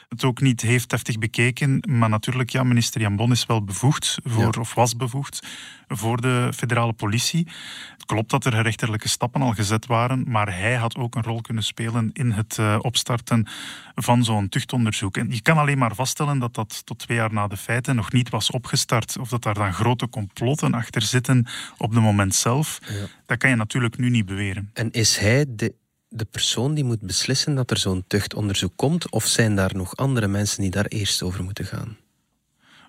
het 0.10 0.24
ook 0.24 0.42
niet 0.42 0.62
heeft 0.62 0.92
heftig 0.92 1.18
bekeken. 1.18 1.84
Maar 1.90 2.10
natuurlijk, 2.10 2.50
ja, 2.50 2.64
minister 2.64 3.02
Jan 3.02 3.16
Bon 3.16 3.32
is 3.32 3.46
wel 3.46 3.64
bevoegd, 3.64 4.18
voor, 4.24 4.58
of 4.60 4.74
was 4.74 4.96
bevoegd, 4.96 5.48
voor 5.88 6.22
de 6.22 6.50
federale 6.56 6.94
politie. 6.94 7.48
Het 7.94 8.06
klopt 8.06 8.30
dat 8.30 8.46
er 8.46 8.62
rechterlijke 8.62 9.10
stappen 9.10 9.42
al 9.42 9.54
gezet 9.54 9.86
waren, 9.86 10.24
maar 10.28 10.58
hij 10.58 10.76
had 10.76 10.98
ook 10.98 11.16
een 11.16 11.24
rol 11.24 11.42
kunnen 11.42 11.64
spelen 11.64 12.10
in 12.14 12.32
het 12.32 12.58
uh, 12.60 12.78
opstarten 12.82 13.48
van 13.96 14.24
zo'n 14.24 14.50
tuchtonderzoek. 14.50 15.18
En 15.18 15.32
je 15.32 15.42
kan 15.42 15.58
alleen 15.58 15.78
maar 15.78 15.96
vaststellen 15.96 16.40
dat 16.40 16.54
dat 16.54 16.86
tot 16.86 17.00
twee 17.00 17.18
jaar 17.18 17.34
na 17.34 17.48
de 17.48 17.58
feiten 17.58 17.96
nog 17.96 18.12
niet 18.12 18.30
was 18.30 18.52
opgestart. 18.52 19.18
Of 19.18 19.30
dat 19.30 19.44
daar 19.44 19.54
dan 19.54 19.74
grote 19.74 20.10
complotten 20.10 20.74
achter 20.74 21.02
zitten 21.02 21.48
op 21.78 21.92
het 21.92 22.02
moment 22.02 22.36
zelf. 22.36 22.80
Ja. 22.88 23.06
Dat 23.26 23.38
kan 23.38 23.50
je 23.50 23.56
natuurlijk 23.56 23.98
nu 23.98 24.10
niet 24.10 24.26
beweren. 24.26 24.70
En 24.74 24.92
is 24.92 25.18
hij 25.18 25.46
de 25.48 25.74
de 26.10 26.26
persoon 26.26 26.74
die 26.74 26.84
moet 26.84 27.02
beslissen 27.02 27.56
dat 27.56 27.72
er 27.72 27.78
zo'n 27.78 28.04
tuchtonderzoek 28.08 28.74
komt, 28.76 29.12
of 29.12 29.26
zijn 29.26 29.56
daar 29.56 29.76
nog 29.76 29.96
andere 29.96 30.28
mensen 30.28 30.62
die 30.62 30.72
daar 30.72 30.86
eerst 30.86 31.22
over 31.22 31.44
moeten 31.44 31.66
gaan? 31.66 31.98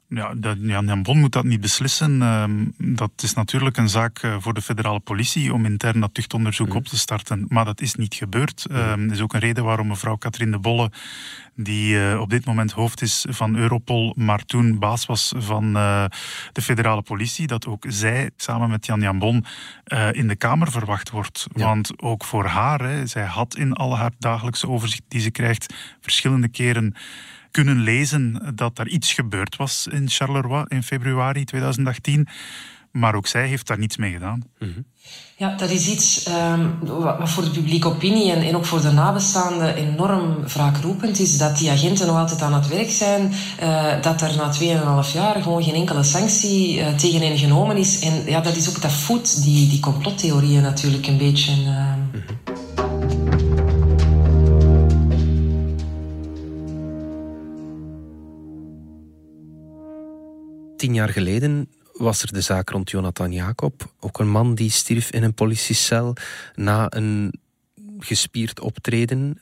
Ja, 0.09 0.35
Jan 0.61 1.03
Bon 1.03 1.19
moet 1.19 1.33
dat 1.33 1.45
niet 1.45 1.61
beslissen. 1.61 2.23
Ehm, 2.23 2.65
dat 2.97 3.11
is 3.17 3.35
natuurlijk 3.35 3.77
een 3.77 3.88
zaak 3.88 4.19
eh, 4.19 4.37
voor 4.38 4.55
de 4.55 4.62
federale 4.62 5.00
politie 5.00 5.53
om 5.53 5.65
intern 5.65 6.00
dat 6.00 6.15
tuchtonderzoek 6.15 6.69
mhm. 6.69 6.77
op 6.77 6.85
te 6.85 6.99
starten. 6.99 7.47
Maar 7.49 7.65
dat 7.65 7.81
is 7.81 7.95
niet 7.95 8.15
gebeurd. 8.15 8.67
Mhm. 8.69 8.79
Ehm, 8.79 9.03
dat 9.03 9.17
is 9.17 9.21
ook 9.21 9.35
een 9.35 9.41
reden 9.41 9.65
waarom 9.65 9.87
mevrouw 9.87 10.17
Katrien 10.17 10.50
de 10.50 10.59
Bolle, 10.59 10.91
die 11.55 12.11
eh, 12.11 12.21
op 12.21 12.31
dit 12.31 12.45
moment 12.45 12.73
hoofd 12.73 13.03
is 13.03 13.27
van 13.29 13.57
Europol, 13.57 14.15
maar 14.17 14.45
toen 14.45 14.79
baas 14.79 15.07
was 15.07 15.33
van 15.37 15.77
uh, 15.77 16.05
de 16.53 16.62
federale 16.62 17.03
politie, 17.03 17.47
dat 17.47 17.67
ook 17.67 17.85
zij 17.88 18.31
samen 18.37 18.71
met 18.71 18.87
Jan 18.87 19.00
Jan 19.00 19.19
Bon 19.19 19.45
in 20.11 20.29
de 20.29 20.37
Kamer 20.37 20.71
verwacht 20.71 21.11
wordt. 21.11 21.47
Want 21.53 22.03
ook 22.03 22.25
voor 22.25 22.45
haar, 22.45 22.81
hè, 22.81 23.07
zij 23.07 23.25
had 23.25 23.57
in 23.57 23.73
al 23.73 23.97
haar 23.97 24.12
dagelijkse 24.19 24.69
overzicht 24.69 25.03
die 25.09 25.21
ze 25.21 25.31
krijgt 25.31 25.75
verschillende 26.00 26.49
keren 26.49 26.95
kunnen 27.50 27.81
lezen 27.81 28.52
dat 28.55 28.78
er 28.78 28.88
iets 28.88 29.12
gebeurd 29.12 29.57
was 29.57 29.87
in 29.90 30.09
Charleroi 30.09 30.64
in 30.69 30.83
februari 30.83 31.45
2018. 31.45 32.28
Maar 32.90 33.14
ook 33.14 33.26
zij 33.26 33.47
heeft 33.47 33.67
daar 33.67 33.78
niets 33.78 33.97
mee 33.97 34.12
gedaan. 34.12 34.43
Mhm. 34.59 34.81
Ja, 35.37 35.55
dat 35.57 35.71
is 35.71 35.88
iets 35.88 36.28
um, 36.28 36.78
wat 37.19 37.31
voor 37.31 37.43
de 37.43 37.50
publieke 37.50 37.88
opinie 37.88 38.33
en, 38.33 38.43
en, 38.43 38.57
ook 38.57 38.64
voor 38.64 38.81
de 38.81 38.90
nabestaanden 38.90 39.75
enorm 39.75 40.49
wraakroepend 40.49 41.19
is. 41.19 41.38
Dat 41.38 41.59
die 41.59 41.71
agenten 41.71 42.07
nog 42.07 42.17
altijd 42.17 42.43
aan 42.43 42.55
het 42.55 42.69
werk 42.69 42.90
zijn. 42.90 43.33
Uh, 43.62 44.02
dat 44.02 44.21
er 44.21 44.37
na 44.37 45.05
2,5 45.05 45.12
jaar 45.12 45.43
gewoon 45.43 45.62
geen 45.62 45.75
enkele 45.75 46.02
sanctie 46.02 46.78
uh, 46.78 46.88
tegen 46.88 47.21
hen 47.21 47.38
genomen 47.38 47.76
is. 47.76 47.99
En 48.00 48.23
ja, 48.26 48.40
dat 48.40 48.57
is 48.57 48.69
ook 48.69 48.83
dat 48.83 48.93
voedt 48.93 49.43
die, 49.43 49.69
die 49.69 49.81
complottheorieën 49.81 50.62
natuurlijk 50.62 51.07
een 51.07 51.19
beetje. 51.19 51.52
Uh... 51.52 51.93
Tien 60.78 60.94
jaar 60.94 61.08
geleden 61.08 61.68
was 61.92 62.23
er 62.23 62.32
de 62.32 62.40
zaak 62.40 62.70
rond 62.70 62.90
Jonathan 62.90 63.32
Jacob. 63.32 63.92
Ook 64.00 64.18
een 64.18 64.30
man 64.30 64.54
die 64.54 64.70
stierf 64.70 65.11
in 65.11 65.23
een 65.23 65.35
politiecel 65.35 66.14
na 66.54 66.87
een 66.88 67.40
gespierd 67.99 68.61
optreden. 68.61 69.40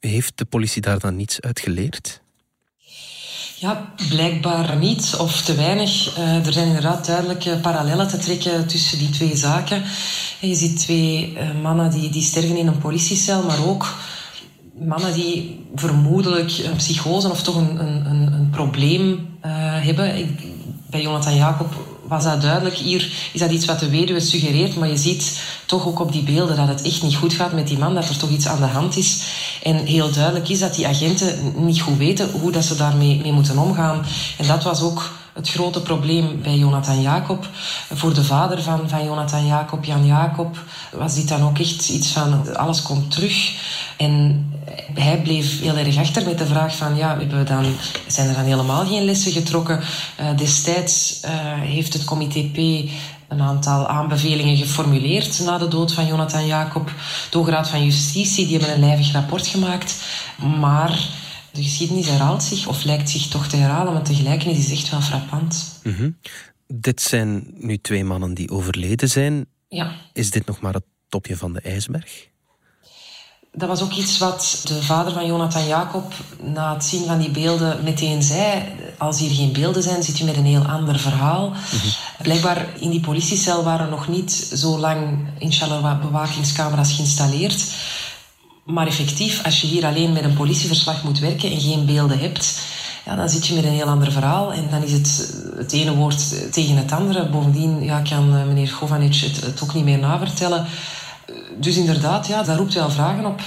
Heeft 0.00 0.38
de 0.38 0.44
politie 0.44 0.82
daar 0.82 0.98
dan 0.98 1.16
niets 1.16 1.40
uit 1.40 1.60
geleerd? 1.60 2.20
Ja, 3.56 3.92
blijkbaar 4.08 4.76
niet 4.76 5.16
of 5.18 5.42
te 5.42 5.54
weinig. 5.54 6.18
Uh, 6.18 6.46
er 6.46 6.52
zijn 6.52 6.66
inderdaad 6.66 7.06
duidelijke 7.06 7.58
parallellen 7.62 8.08
te 8.08 8.18
trekken 8.18 8.66
tussen 8.66 8.98
die 8.98 9.10
twee 9.10 9.36
zaken. 9.36 9.82
Je 10.40 10.54
ziet 10.54 10.78
twee 10.78 11.32
uh, 11.32 11.62
mannen 11.62 11.90
die, 11.90 12.10
die 12.10 12.22
sterven 12.22 12.56
in 12.56 12.66
een 12.66 12.78
politiecel, 12.78 13.42
maar 13.42 13.66
ook 13.66 13.94
mannen 14.78 15.14
die 15.14 15.66
vermoedelijk 15.74 16.58
een 16.58 16.76
psychose 16.76 17.30
of 17.30 17.42
toch 17.42 17.56
een, 17.56 17.80
een, 17.80 18.32
een 18.32 18.50
probleem 18.50 19.28
uh, 19.44 19.84
hebben. 19.84 20.16
Ik, 20.16 20.49
bij 20.90 21.02
Jonathan 21.02 21.36
Jacob 21.36 21.74
was 22.06 22.24
dat 22.24 22.42
duidelijk. 22.42 22.76
Hier 22.76 23.12
is 23.32 23.40
dat 23.40 23.50
iets 23.50 23.64
wat 23.64 23.80
de 23.80 23.90
weduwe 23.90 24.20
suggereert, 24.20 24.76
maar 24.76 24.88
je 24.88 24.96
ziet 24.96 25.40
toch 25.66 25.86
ook 25.86 26.00
op 26.00 26.12
die 26.12 26.22
beelden 26.22 26.56
dat 26.56 26.68
het 26.68 26.82
echt 26.82 27.02
niet 27.02 27.16
goed 27.16 27.32
gaat 27.32 27.52
met 27.52 27.68
die 27.68 27.78
man, 27.78 27.94
dat 27.94 28.08
er 28.08 28.18
toch 28.18 28.30
iets 28.30 28.46
aan 28.46 28.60
de 28.60 28.66
hand 28.66 28.96
is. 28.96 29.22
En 29.62 29.76
heel 29.76 30.10
duidelijk 30.10 30.48
is 30.48 30.58
dat 30.58 30.74
die 30.74 30.86
agenten 30.86 31.52
niet 31.56 31.80
goed 31.80 31.96
weten 31.96 32.30
hoe 32.30 32.52
dat 32.52 32.64
ze 32.64 32.76
daarmee 32.76 33.20
mee 33.22 33.32
moeten 33.32 33.58
omgaan. 33.58 34.04
En 34.38 34.46
dat 34.46 34.62
was 34.62 34.82
ook 34.82 35.10
het 35.32 35.48
grote 35.48 35.80
probleem 35.80 36.42
bij 36.42 36.56
Jonathan 36.56 37.00
Jacob. 37.00 37.48
Voor 37.92 38.14
de 38.14 38.24
vader 38.24 38.62
van, 38.62 38.88
van 38.88 39.04
Jonathan 39.04 39.46
Jacob, 39.46 39.84
Jan 39.84 40.06
Jacob, 40.06 40.58
was 40.92 41.14
dit 41.14 41.28
dan 41.28 41.42
ook 41.42 41.58
echt 41.58 41.88
iets 41.88 42.08
van 42.08 42.56
alles 42.56 42.82
komt 42.82 43.10
terug. 43.10 43.52
En 43.96 44.44
hij 44.94 45.20
bleef 45.22 45.60
heel 45.60 45.76
erg 45.76 45.96
achter 45.96 46.24
met 46.24 46.38
de 46.38 46.46
vraag 46.46 46.76
van 46.76 46.96
ja, 46.96 47.16
we 47.16 47.42
dan, 47.44 47.64
zijn 48.06 48.28
er 48.28 48.34
dan 48.34 48.44
helemaal 48.44 48.86
geen 48.86 49.04
lessen 49.04 49.32
getrokken? 49.32 49.80
Uh, 50.20 50.36
destijds 50.36 51.20
uh, 51.24 51.30
heeft 51.60 51.92
het 51.92 52.04
comité 52.04 52.50
P 52.52 52.56
een 53.30 53.40
aantal 53.40 53.86
aanbevelingen 53.86 54.56
geformuleerd 54.56 55.40
na 55.44 55.58
de 55.58 55.68
dood 55.68 55.92
van 55.92 56.06
Jonathan 56.06 56.46
Jacob. 56.46 56.92
De 57.30 57.38
Hoge 57.38 57.50
Raad 57.50 57.68
van 57.68 57.84
Justitie 57.84 58.46
die 58.46 58.58
hebben 58.58 58.74
een 58.74 58.88
lijvig 58.88 59.12
rapport 59.12 59.46
gemaakt. 59.46 59.94
Maar 60.60 60.98
de 61.52 61.62
geschiedenis 61.62 62.06
herhaalt 62.06 62.42
zich 62.42 62.66
of 62.66 62.84
lijkt 62.84 63.10
zich 63.10 63.28
toch 63.28 63.46
te 63.46 63.56
herhalen, 63.56 63.92
maar 63.92 64.02
tegelijk 64.02 64.44
is 64.44 64.62
het 64.62 64.78
echt 64.78 64.90
wel 64.90 65.00
frappant. 65.00 65.80
Mm 65.82 66.16
Dit 66.66 67.00
zijn 67.00 67.54
nu 67.54 67.78
twee 67.78 68.04
mannen 68.04 68.34
die 68.34 68.50
overleden 68.50 69.08
zijn. 69.08 69.46
Ja. 69.68 69.92
Is 70.12 70.30
dit 70.30 70.46
nog 70.46 70.60
maar 70.60 70.74
het 70.74 70.84
topje 71.08 71.36
van 71.36 71.52
de 71.52 71.60
ijsberg? 71.60 72.30
dat 73.52 73.68
was 73.68 73.82
ook 73.82 73.92
iets 73.92 74.18
wat 74.18 74.60
de 74.64 74.82
vader 74.82 75.12
van 75.12 75.26
Jonathan 75.26 75.66
Jacob 75.66 76.12
na 76.42 76.74
het 76.74 76.84
zien 76.84 77.06
van 77.06 77.18
die 77.18 77.30
beelden 77.30 77.84
meteen 77.84 78.22
zei. 78.22 78.62
Als 78.98 79.18
hier 79.18 79.30
geen 79.30 79.52
beelden 79.52 79.82
zijn, 79.82 80.02
zit 80.02 80.18
je 80.18 80.24
met 80.24 80.36
een 80.36 80.44
heel 80.44 80.64
ander 80.64 80.98
verhaal. 80.98 81.48
Mhm. 81.48 81.88
Blijkbaar 82.22 82.66
in 82.80 82.90
die 82.90 83.00
politiecel 83.00 83.64
waren 83.64 83.90
nog 83.90 84.08
niet 84.08 84.32
zo 84.32 84.78
lang 84.78 85.28
inshallah 85.38 86.00
bewakingscamera's 86.00 86.92
geïnstalleerd. 86.92 87.64
Maar 88.70 88.86
effectief, 88.86 89.44
als 89.44 89.60
je 89.60 89.66
hier 89.66 89.84
alleen 89.84 90.12
met 90.12 90.24
een 90.24 90.34
politieverslag 90.34 91.04
moet 91.04 91.18
werken 91.18 91.50
en 91.50 91.60
geen 91.60 91.86
beelden 91.86 92.18
hebt, 92.18 92.60
ja, 93.04 93.16
dan 93.16 93.28
zit 93.28 93.46
je 93.46 93.54
met 93.54 93.64
een 93.64 93.70
heel 93.70 93.86
ander 93.86 94.12
verhaal. 94.12 94.52
En 94.52 94.68
dan 94.70 94.82
is 94.82 94.92
het 94.92 95.34
het 95.56 95.72
ene 95.72 95.94
woord 95.94 96.52
tegen 96.52 96.76
het 96.76 96.92
andere. 96.92 97.28
Bovendien 97.28 97.82
ja, 97.82 98.00
kan 98.00 98.36
eh, 98.36 98.46
meneer 98.46 98.68
Govanic 98.68 99.14
het, 99.14 99.62
ook 99.62 99.74
niet 99.74 99.84
meer 99.84 99.98
navertellen 99.98 100.66
dus 101.56 101.76
inderdaad, 101.76 102.26
ja, 102.26 102.42
dat 102.42 102.56
roept 102.56 102.74
wel 102.74 102.90
vragen 102.90 103.24
op. 103.24 103.40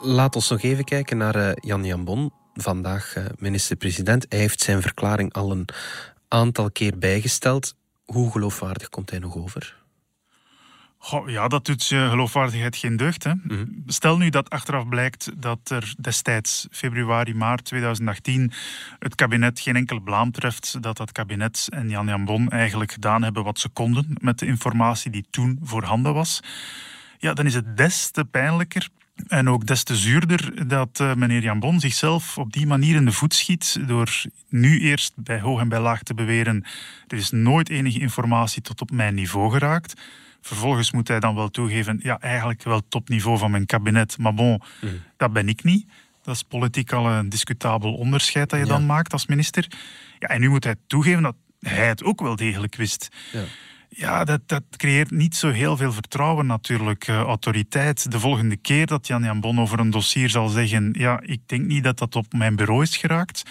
Laat 0.00 0.36
ons 0.36 0.50
nog 0.50 0.62
even 0.62 0.84
kijken 0.84 1.16
naar 1.16 1.36
uh, 1.36 1.50
Jan 1.54 1.84
Jambon, 1.84 2.32
vandaag 2.54 3.16
uh, 3.16 3.24
minister-president. 3.38 4.26
Hij 4.28 4.38
heeft 4.38 4.60
zijn 4.60 4.82
verklaring 4.82 5.32
al 5.32 5.50
een 5.50 5.68
aantal 6.28 6.70
keer 6.70 6.98
bijgesteld. 6.98 7.74
Hoe 8.04 8.30
geloofwaardig 8.30 8.88
komt 8.88 9.10
hij 9.10 9.18
nog 9.18 9.36
over? 9.36 9.82
ja, 11.26 11.48
dat 11.48 11.64
doet 11.64 11.86
je 11.86 12.06
geloofwaardigheid 12.10 12.76
geen 12.76 12.96
deugd. 12.96 13.24
Hè? 13.24 13.32
Mhm. 13.42 13.64
Stel 13.86 14.16
nu 14.16 14.30
dat 14.30 14.50
achteraf 14.50 14.88
blijkt 14.88 15.30
dat 15.36 15.70
er 15.70 15.94
destijds, 15.98 16.66
februari, 16.70 17.34
maart 17.34 17.64
2018, 17.64 18.52
het 18.98 19.14
kabinet 19.14 19.60
geen 19.60 19.76
enkel 19.76 20.00
blaam 20.00 20.30
treft. 20.30 20.82
Dat 20.82 20.96
dat 20.96 21.12
kabinet 21.12 21.66
en 21.70 21.88
Jan 21.88 22.06
Jan 22.06 22.24
Bon 22.24 22.48
eigenlijk 22.48 22.92
gedaan 22.92 23.22
hebben 23.22 23.44
wat 23.44 23.58
ze 23.58 23.68
konden 23.68 24.16
met 24.20 24.38
de 24.38 24.46
informatie 24.46 25.10
die 25.10 25.26
toen 25.30 25.58
voorhanden 25.62 26.14
was. 26.14 26.40
Ja, 27.18 27.32
dan 27.32 27.46
is 27.46 27.54
het 27.54 27.76
des 27.76 28.10
te 28.10 28.24
pijnlijker 28.24 28.88
en 29.28 29.48
ook 29.48 29.66
des 29.66 29.82
te 29.82 29.96
zuurder 29.96 30.68
dat 30.68 30.98
uh, 31.00 31.14
meneer 31.14 31.42
Jan 31.42 31.60
Bon 31.60 31.80
zichzelf 31.80 32.38
op 32.38 32.52
die 32.52 32.66
manier 32.66 32.94
in 32.94 33.04
de 33.04 33.12
voet 33.12 33.34
schiet 33.34 33.78
door 33.86 34.22
nu 34.48 34.80
eerst 34.80 35.12
bij 35.16 35.40
hoog 35.40 35.60
en 35.60 35.68
bij 35.68 35.80
laag 35.80 36.02
te 36.02 36.14
beweren 36.14 36.64
er 37.06 37.16
is 37.16 37.30
nooit 37.30 37.68
enige 37.68 37.98
informatie 37.98 38.62
tot 38.62 38.80
op 38.80 38.90
mijn 38.90 39.14
niveau 39.14 39.50
geraakt. 39.50 40.00
Vervolgens 40.40 40.92
moet 40.92 41.08
hij 41.08 41.20
dan 41.20 41.34
wel 41.34 41.50
toegeven, 41.50 42.00
ja, 42.02 42.20
eigenlijk 42.20 42.62
wel 42.62 42.82
topniveau 42.88 43.38
van 43.38 43.50
mijn 43.50 43.66
kabinet, 43.66 44.18
maar 44.18 44.34
bon, 44.34 44.62
mhm. 44.80 44.94
dat 45.16 45.32
ben 45.32 45.48
ik 45.48 45.64
niet. 45.64 45.86
Dat 46.22 46.34
is 46.34 46.42
politiek 46.42 46.92
al 46.92 47.06
een 47.06 47.28
discutabel 47.28 47.94
onderscheid 47.94 48.50
dat 48.50 48.58
je 48.58 48.66
dan 48.66 48.86
maakt 48.86 49.12
als 49.12 49.26
minister. 49.26 49.66
Ja, 50.18 50.28
en 50.28 50.40
nu 50.40 50.48
moet 50.48 50.64
hij 50.64 50.74
toegeven 50.86 51.22
dat 51.22 51.36
hij 51.58 51.86
het 51.86 52.04
ook 52.04 52.20
wel 52.20 52.36
degelijk 52.36 52.76
wist. 52.76 53.08
Ja. 53.32 53.42
Ja, 53.96 54.24
dat, 54.24 54.40
dat 54.46 54.62
creëert 54.76 55.10
niet 55.10 55.36
zo 55.36 55.50
heel 55.50 55.76
veel 55.76 55.92
vertrouwen 55.92 56.46
natuurlijk, 56.46 57.08
uh, 57.08 57.20
autoriteit. 57.20 58.10
De 58.10 58.20
volgende 58.20 58.56
keer 58.56 58.86
dat 58.86 59.06
Jan 59.06 59.22
Jan 59.22 59.40
Bon 59.40 59.60
over 59.60 59.78
een 59.78 59.90
dossier 59.90 60.30
zal 60.30 60.48
zeggen, 60.48 60.94
ja, 60.98 61.20
ik 61.22 61.40
denk 61.46 61.66
niet 61.66 61.84
dat 61.84 61.98
dat 61.98 62.16
op 62.16 62.32
mijn 62.32 62.56
bureau 62.56 62.82
is 62.82 62.96
geraakt, 62.96 63.42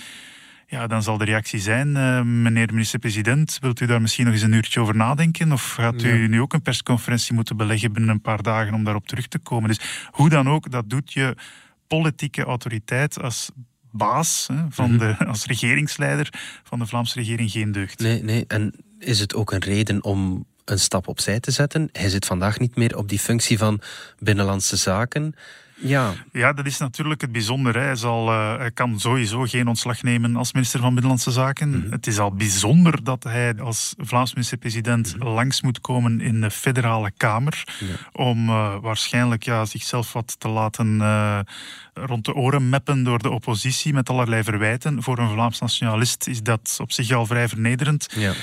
ja, 0.67 0.87
dan 0.87 1.03
zal 1.03 1.17
de 1.17 1.25
reactie 1.25 1.59
zijn, 1.59 1.87
uh, 1.87 2.21
meneer 2.21 2.73
minister-president, 2.73 3.57
wilt 3.61 3.79
u 3.79 3.85
daar 3.85 4.01
misschien 4.01 4.25
nog 4.25 4.33
eens 4.33 4.43
een 4.43 4.53
uurtje 4.53 4.79
over 4.79 4.95
nadenken? 4.95 5.51
Of 5.51 5.71
gaat 5.71 6.03
u 6.03 6.27
nu 6.27 6.41
ook 6.41 6.53
een 6.53 6.61
persconferentie 6.61 7.33
moeten 7.33 7.57
beleggen 7.57 7.93
binnen 7.93 8.11
een 8.11 8.21
paar 8.21 8.41
dagen 8.41 8.73
om 8.73 8.83
daarop 8.83 9.07
terug 9.07 9.27
te 9.27 9.39
komen? 9.39 9.69
Dus 9.69 10.07
hoe 10.11 10.29
dan 10.29 10.49
ook, 10.49 10.71
dat 10.71 10.89
doet 10.89 11.13
je 11.13 11.35
politieke 11.87 12.43
autoriteit 12.43 13.21
als 13.21 13.51
baas, 13.91 14.47
hè, 14.53 14.65
van 14.69 14.89
mhm. 14.89 14.99
de, 14.99 15.25
als 15.25 15.45
regeringsleider 15.45 16.29
van 16.63 16.79
de 16.79 16.85
Vlaamse 16.85 17.19
regering 17.19 17.51
geen 17.51 17.71
deugd. 17.71 17.99
Nee, 17.99 18.23
nee. 18.23 18.45
En 18.47 18.73
is 19.03 19.19
het 19.19 19.35
ook 19.35 19.51
een 19.51 19.63
reden 19.63 20.03
om 20.03 20.45
een 20.65 20.79
stap 20.79 21.07
opzij 21.07 21.39
te 21.39 21.51
zetten. 21.51 21.89
Hij 21.91 22.09
zit 22.09 22.25
vandaag 22.25 22.59
niet 22.59 22.75
meer 22.75 22.97
op 22.97 23.09
die 23.09 23.19
functie 23.19 23.57
van 23.57 23.81
Binnenlandse 24.19 24.75
Zaken. 24.75 25.35
Ja. 25.75 26.13
ja, 26.31 26.53
dat 26.53 26.65
is 26.65 26.77
natuurlijk 26.77 27.21
het 27.21 27.31
bijzondere. 27.31 27.79
Hij, 27.79 27.95
zal, 27.95 28.29
uh, 28.29 28.57
hij 28.57 28.71
kan 28.71 28.99
sowieso 28.99 29.43
geen 29.43 29.67
ontslag 29.67 30.03
nemen 30.03 30.35
als 30.35 30.53
minister 30.53 30.79
van 30.79 30.89
Binnenlandse 30.89 31.31
Zaken. 31.31 31.69
Mhm. 31.69 31.91
Het 31.91 32.07
is 32.07 32.19
al 32.19 32.31
bijzonder 32.31 33.03
dat 33.03 33.23
hij 33.23 33.55
als 33.59 33.93
Vlaams 33.97 34.33
minister-president 34.33 35.15
mhm. 35.15 35.27
langs 35.27 35.61
moet 35.61 35.81
komen 35.81 36.21
in 36.21 36.41
de 36.41 36.51
federale 36.51 37.11
kamer. 37.17 37.63
Om 38.11 38.49
uh, 38.49 38.75
waarschijnlijk 38.81 39.43
ja, 39.43 39.65
zichzelf 39.65 40.13
wat 40.13 40.35
te 40.39 40.47
laten 40.47 40.95
uh, 40.95 41.39
rond 41.93 42.25
de 42.25 42.33
oren 42.33 42.69
meppen 42.69 43.03
door 43.03 43.19
de 43.19 43.29
oppositie 43.29 43.93
met 43.93 44.09
allerlei 44.09 44.43
verwijten. 44.43 45.03
Voor 45.03 45.17
een 45.17 45.29
Vlaams 45.29 45.59
nationalist 45.59 46.27
is 46.27 46.43
dat 46.43 46.77
op 46.81 46.91
zich 46.91 47.11
al 47.11 47.25
vrij 47.25 47.47
vernederend. 47.47 48.07
Ja. 48.15 48.33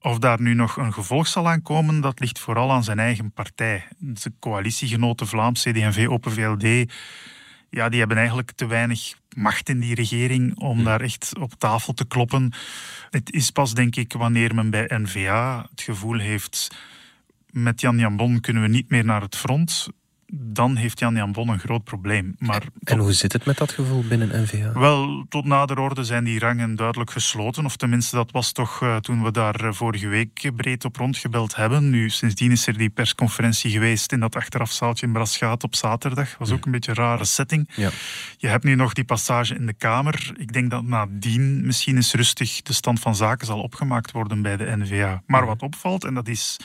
Of 0.00 0.18
daar 0.18 0.40
nu 0.40 0.54
nog 0.54 0.76
een 0.76 0.92
gevolg 0.92 1.26
zal 1.26 1.48
aankomen, 1.48 2.00
dat 2.00 2.20
ligt 2.20 2.38
vooral 2.38 2.72
aan 2.72 2.84
zijn 2.84 2.98
eigen 2.98 3.32
partij. 3.32 3.86
De 3.98 4.32
coalitiegenoten 4.38 5.26
Vlaams, 5.26 5.62
CD&V, 5.62 6.06
Open 6.08 6.32
VLD, 6.32 6.92
ja, 7.70 7.88
die 7.88 7.98
hebben 7.98 8.16
eigenlijk 8.16 8.50
te 8.50 8.66
weinig 8.66 9.14
macht 9.36 9.68
in 9.68 9.80
die 9.80 9.94
regering 9.94 10.58
om 10.58 10.78
hm. 10.78 10.84
daar 10.84 11.00
echt 11.00 11.38
op 11.38 11.52
tafel 11.58 11.92
te 11.92 12.06
kloppen. 12.06 12.52
Het 13.10 13.32
is 13.32 13.50
pas, 13.50 13.74
denk 13.74 13.96
ik, 13.96 14.12
wanneer 14.12 14.54
men 14.54 14.70
bij 14.70 14.90
NVA 14.94 15.66
het 15.70 15.80
gevoel 15.80 16.18
heeft 16.18 16.70
met 17.50 17.80
Jan 17.80 17.98
Jambon 17.98 18.40
kunnen 18.40 18.62
we 18.62 18.68
niet 18.68 18.90
meer 18.90 19.04
naar 19.04 19.20
het 19.20 19.36
front 19.36 19.88
dan 20.32 20.76
heeft 20.76 20.98
Jan 20.98 21.14
Jan 21.14 21.32
Bon 21.32 21.48
een 21.48 21.58
groot 21.58 21.84
probleem. 21.84 22.34
Maar 22.38 22.62
en 22.84 22.98
hoe 22.98 23.12
zit 23.12 23.32
het 23.32 23.44
met 23.44 23.56
dat 23.56 23.72
gevoel 23.72 24.04
binnen 24.08 24.42
NVA? 24.42 24.72
Wel, 24.72 25.24
tot 25.28 25.44
nader 25.44 25.78
orde 25.78 26.04
zijn 26.04 26.24
die 26.24 26.38
rangen 26.38 26.76
duidelijk 26.76 27.10
gesloten. 27.10 27.64
Of 27.64 27.76
tenminste, 27.76 28.16
dat 28.16 28.30
was 28.30 28.52
toch 28.52 28.82
uh, 28.82 28.96
toen 28.96 29.22
we 29.22 29.30
daar 29.30 29.64
eh, 29.64 29.72
vorige 29.72 30.08
week 30.08 30.50
breed 30.56 30.84
op 30.84 30.96
rondgebeld 30.96 31.56
hebben. 31.56 31.90
Nu, 31.90 32.10
sindsdien 32.10 32.50
is 32.50 32.66
er 32.66 32.78
die 32.78 32.90
persconferentie 32.90 33.70
geweest 33.70 34.12
in 34.12 34.20
dat 34.20 34.36
achterafzaaltje 34.36 35.06
in 35.06 35.12
Braschaat 35.12 35.64
op 35.64 35.74
zaterdag. 35.74 36.38
was 36.38 36.50
ook 36.50 36.64
een 36.64 36.72
beetje 36.72 36.90
een 36.90 36.96
rare 36.96 37.24
setting. 37.24 37.68
Ja. 37.74 37.90
Je 38.36 38.46
hebt 38.46 38.64
nu 38.64 38.74
nog 38.74 38.92
die 38.92 39.04
passage 39.04 39.54
in 39.54 39.66
de 39.66 39.74
Kamer. 39.74 40.32
Ik 40.36 40.52
denk 40.52 40.70
dat 40.70 40.84
nadien 40.84 41.66
misschien 41.66 41.96
eens 41.96 42.14
rustig 42.14 42.62
de 42.62 42.72
stand 42.72 43.00
van 43.00 43.16
zaken 43.16 43.46
zal 43.46 43.60
opgemaakt 43.60 44.12
worden 44.12 44.42
bij 44.42 44.56
de 44.56 44.76
NVA. 44.76 45.22
Maar 45.26 45.46
wat 45.46 45.62
opvalt, 45.62 46.04
en 46.04 46.14
dat 46.14 46.28
is 46.28 46.56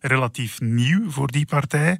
relatief 0.00 0.60
nieuw 0.60 1.10
voor 1.10 1.30
die 1.30 1.46
partij 1.46 1.98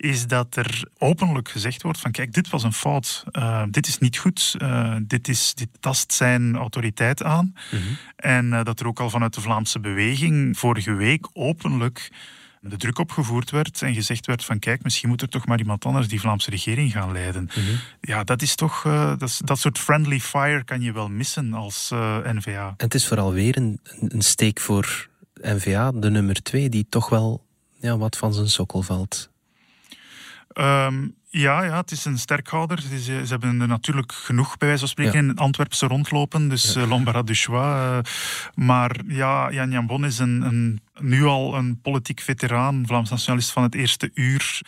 is 0.00 0.26
dat 0.26 0.56
er 0.56 0.84
openlijk 0.98 1.48
gezegd 1.48 1.82
wordt 1.82 2.00
van 2.00 2.10
kijk, 2.10 2.32
dit 2.32 2.50
was 2.50 2.62
een 2.62 2.72
fout, 2.72 3.24
uh, 3.32 3.62
dit 3.70 3.86
is 3.86 3.98
niet 3.98 4.18
goed, 4.18 4.54
uh, 4.58 4.96
dit, 5.02 5.28
is, 5.28 5.54
dit 5.54 5.68
tast 5.80 6.12
zijn 6.12 6.56
autoriteit 6.56 7.22
aan. 7.22 7.54
Mhm. 7.70 7.82
En 8.16 8.46
uh, 8.46 8.64
dat 8.64 8.80
er 8.80 8.86
ook 8.86 9.00
al 9.00 9.10
vanuit 9.10 9.34
de 9.34 9.40
Vlaamse 9.40 9.80
beweging 9.80 10.58
vorige 10.58 10.92
week 10.92 11.28
openlijk 11.32 12.10
de 12.60 12.76
druk 12.76 12.98
opgevoerd 12.98 13.50
werd 13.50 13.82
en 13.82 13.94
gezegd 13.94 14.26
werd 14.26 14.44
van 14.44 14.58
kijk, 14.58 14.82
misschien 14.82 15.08
moet 15.08 15.22
er 15.22 15.28
toch 15.28 15.46
maar 15.46 15.58
iemand 15.58 15.84
anders 15.84 16.08
die 16.08 16.20
Vlaamse 16.20 16.50
regering 16.50 16.92
gaan 16.92 17.12
leiden. 17.12 17.44
Mhm. 17.44 17.60
Ja, 18.00 18.24
dat 18.24 18.42
is 18.42 18.54
toch, 18.54 18.82
dat, 19.18 19.40
dat, 19.44 19.58
soort 19.58 19.78
friendly 19.78 20.20
fire 20.20 20.64
kan 20.64 20.80
je 20.80 20.92
wel 20.92 21.08
missen 21.08 21.54
als 21.54 21.90
NVA. 22.24 22.66
En 22.66 22.74
het 22.76 22.94
is 22.94 23.06
vooral 23.06 23.32
weer 23.32 23.56
een, 23.56 23.80
een 24.08 24.22
steek 24.22 24.60
voor 24.60 25.08
NVA, 25.34 25.92
de 25.92 26.10
nummer 26.10 26.42
twee, 26.42 26.68
die 26.68 26.86
toch 26.88 27.08
wel 27.08 27.44
ja, 27.80 27.98
wat 27.98 28.16
van 28.16 28.34
zijn 28.34 28.48
sokkel 28.48 28.82
valt. 28.82 29.29
Ehm, 30.52 31.08
ja, 31.32 31.62
ja, 31.62 31.76
het 31.76 31.90
is 31.90 32.04
een 32.04 32.18
sterkhouder. 32.18 32.82
Is, 32.90 33.04
ze 33.04 33.26
hebben 33.28 33.60
er 33.60 33.68
natuurlijk 33.68 34.12
genoeg, 34.12 34.56
bij 34.56 34.68
wijze 34.68 34.80
van 34.80 34.88
spreken, 34.88 35.28
in 35.28 35.36
Antwerpse 35.36 35.86
rondlopen. 35.86 36.48
Dus 36.48 36.72
ja. 36.72 36.86
uh, 36.86 37.18
du 37.24 37.34
choix. 37.34 37.64
Uh, 37.66 37.98
maar 38.54 38.96
ja, 39.06 39.50
Jan 39.52 39.70
Jan 39.70 39.86
Bon 39.86 40.04
is 40.04 40.18
een, 40.18 40.42
een, 40.42 40.80
nu 40.98 41.24
al 41.24 41.54
een 41.54 41.80
politiek 41.80 42.20
veteraan, 42.20 42.82
Vlaams 42.86 43.10
nationalist 43.10 43.50
van 43.50 43.62
het 43.62 43.74
eerste 43.74 44.10
uur. 44.14 44.60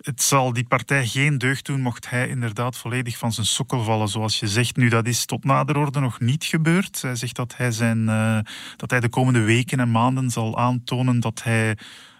Het 0.00 0.22
zal 0.22 0.52
die 0.52 0.64
partij 0.64 1.06
geen 1.06 1.38
deugd 1.38 1.66
doen 1.66 1.80
mocht 1.80 2.10
hij 2.10 2.28
inderdaad 2.28 2.76
volledig 2.76 3.18
van 3.18 3.32
zijn 3.32 3.46
sokkel 3.46 3.82
vallen, 3.82 4.08
zoals 4.08 4.38
je 4.38 4.48
zegt. 4.48 4.76
Nu, 4.76 4.88
dat 4.88 5.06
is 5.06 5.24
tot 5.24 5.44
nader 5.44 5.76
orde 5.76 6.00
nog 6.00 6.20
niet 6.20 6.44
gebeurd. 6.44 7.02
Hij 7.02 7.16
zegt 7.16 7.36
dat 7.36 7.56
hij, 7.56 7.70
zijn, 7.70 7.98
uh, 7.98 8.38
dat 8.76 8.90
hij 8.90 9.00
de 9.00 9.08
komende 9.08 9.40
weken 9.40 9.80
en 9.80 9.90
maanden 9.90 10.30
zal 10.30 10.58
aantonen 10.58 11.20
dat 11.20 11.42
hij 11.42 11.76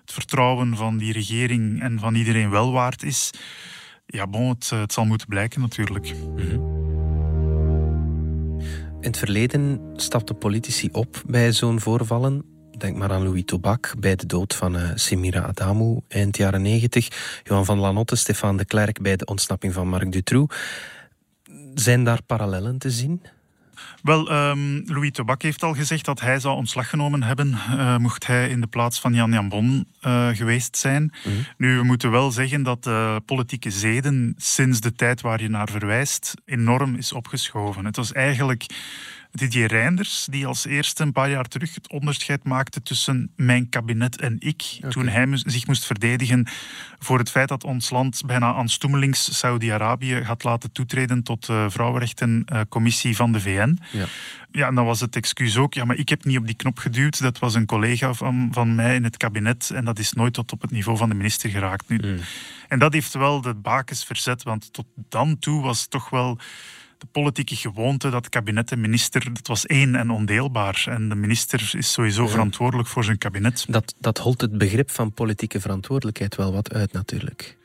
het 0.06 0.14
vertrouwen 0.14 0.76
van 0.76 0.96
die 0.96 1.12
regering 1.12 1.82
en 1.82 1.98
van 1.98 2.14
iedereen 2.14 2.50
wel 2.50 2.72
waard 2.72 3.02
is. 3.02 3.30
Ja, 4.06 4.26
bon, 4.26 4.48
het, 4.48 4.70
het 4.70 4.92
zal 4.92 5.04
moeten 5.04 5.26
blijken 5.26 5.60
natuurlijk. 5.60 6.14
Mhm. 6.36 6.74
In 9.00 9.12
het 9.12 9.18
verleden 9.18 9.80
stapten 9.96 10.38
politici 10.38 10.88
op 10.92 11.22
bij 11.26 11.52
zo'n 11.52 11.80
voorvallen. 11.80 12.44
Denk 12.78 12.96
maar 12.96 13.12
aan 13.12 13.22
Louis 13.22 13.44
Tobak 13.44 13.94
bij 13.98 14.16
de 14.16 14.26
dood 14.26 14.54
van 14.54 14.76
uh, 14.76 14.90
Semira 14.94 15.40
Adamou 15.40 16.00
eind 16.08 16.36
jaren 16.36 16.62
90. 16.62 17.40
Johan 17.44 17.64
van 17.64 17.78
Lanotte, 17.78 18.16
Stefan 18.16 18.56
de 18.56 18.64
Klerk 18.64 19.02
bij 19.02 19.16
de 19.16 19.24
ontsnapping 19.24 19.72
van 19.72 19.88
Marc 19.88 20.12
Dutroux. 20.12 20.56
Zijn 21.74 22.04
daar 22.04 22.22
parallellen 22.22 22.78
te 22.78 22.90
zien? 22.90 23.22
Wel, 24.02 24.32
um, 24.32 24.82
Louis 24.86 25.10
Tobak 25.10 25.42
heeft 25.42 25.62
al 25.62 25.74
gezegd 25.74 26.04
dat 26.04 26.20
hij 26.20 26.40
zou 26.40 26.56
ontslag 26.56 26.88
genomen 26.88 27.22
hebben, 27.22 27.58
uh, 27.70 27.96
mocht 27.96 28.26
hij 28.26 28.48
in 28.48 28.60
de 28.60 28.66
plaats 28.66 29.00
van 29.00 29.14
Jan 29.14 29.32
Jan 29.32 29.48
Bon 29.48 29.86
uh, 30.02 30.28
geweest 30.28 30.76
zijn. 30.76 31.12
Mhm. 31.24 31.34
Nu, 31.56 31.76
we 31.76 31.82
moeten 31.82 32.10
wel 32.10 32.30
zeggen 32.30 32.62
dat 32.62 32.84
de 32.84 33.22
politieke 33.26 33.70
zeden 33.70 34.34
sinds 34.36 34.80
de 34.80 34.92
tijd 34.92 35.20
waar 35.20 35.42
je 35.42 35.48
naar 35.48 35.68
verwijst 35.68 36.34
enorm 36.44 36.94
is 36.94 37.12
opgeschoven. 37.12 37.84
Het 37.84 37.96
was 37.96 38.12
eigenlijk 38.12 38.66
Didier 39.36 39.66
Reinders, 39.66 40.26
die 40.30 40.46
als 40.46 40.66
eerste 40.66 41.02
een 41.02 41.12
paar 41.12 41.30
jaar 41.30 41.44
terug 41.44 41.74
het 41.74 41.90
onderscheid 41.90 42.44
maakte 42.44 42.82
tussen 42.82 43.32
mijn 43.36 43.68
kabinet 43.68 44.20
en 44.20 44.36
ik. 44.38 44.78
Toen 44.88 45.08
hij 45.08 45.28
zich 45.32 45.66
moest 45.66 45.84
verdedigen 45.84 46.46
voor 46.98 47.18
het 47.18 47.30
feit 47.30 47.48
dat 47.48 47.64
ons 47.64 47.90
land 47.90 48.22
bijna 48.26 48.54
aanstoemelings 48.54 49.38
Saudi-Arabië 49.38 50.24
gaat 50.24 50.44
laten 50.44 50.72
toetreden 50.72 51.22
tot 51.22 51.46
de 51.46 51.66
Vrouwenrechtencommissie 51.68 53.16
van 53.16 53.32
de 53.32 53.40
VN. 53.40 53.78
Ja. 53.92 54.06
ja, 54.50 54.66
en 54.66 54.74
dan 54.74 54.84
was 54.84 55.00
het 55.00 55.16
excuus 55.16 55.56
ook, 55.56 55.74
ja, 55.74 55.84
maar 55.84 55.96
ik 55.96 56.08
heb 56.08 56.24
niet 56.24 56.38
op 56.38 56.46
die 56.46 56.56
knop 56.56 56.78
geduwd. 56.78 57.20
Dat 57.20 57.38
was 57.38 57.54
een 57.54 57.66
collega 57.66 58.12
van, 58.12 58.48
van 58.52 58.74
mij 58.74 58.94
in 58.94 59.04
het 59.04 59.16
kabinet 59.16 59.70
en 59.70 59.84
dat 59.84 59.98
is 59.98 60.12
nooit 60.12 60.34
tot 60.34 60.52
op 60.52 60.62
het 60.62 60.70
niveau 60.70 60.98
van 60.98 61.08
de 61.08 61.14
minister 61.14 61.50
geraakt. 61.50 61.88
Nu. 61.88 61.98
Hmm. 61.98 62.18
En 62.68 62.78
dat 62.78 62.92
heeft 62.92 63.14
wel 63.14 63.40
de 63.40 63.54
bakens 63.54 64.04
verzet, 64.04 64.42
want 64.42 64.72
tot 64.72 64.86
dan 65.08 65.38
toe 65.38 65.62
was 65.62 65.80
het 65.80 65.90
toch 65.90 66.10
wel 66.10 66.38
de 66.98 67.06
politieke 67.12 67.56
gewoonte 67.56 68.10
dat 68.10 68.28
kabinet 68.28 68.72
en 68.72 68.80
minister, 68.80 69.34
dat 69.34 69.46
was 69.46 69.66
één 69.66 69.94
en 69.94 70.10
ondeelbaar. 70.10 70.84
En 70.88 71.08
de 71.08 71.14
minister 71.14 71.72
is 71.76 71.92
sowieso 71.92 72.26
verantwoordelijk 72.26 72.88
voor 72.88 73.04
zijn 73.04 73.18
kabinet. 73.18 73.64
Dat, 73.68 73.94
dat 73.98 74.18
holt 74.18 74.40
het 74.40 74.58
begrip 74.58 74.90
van 74.90 75.12
politieke 75.12 75.60
verantwoordelijkheid 75.60 76.36
wel 76.36 76.52
wat 76.52 76.72
uit 76.72 76.92
natuurlijk. 76.92 77.56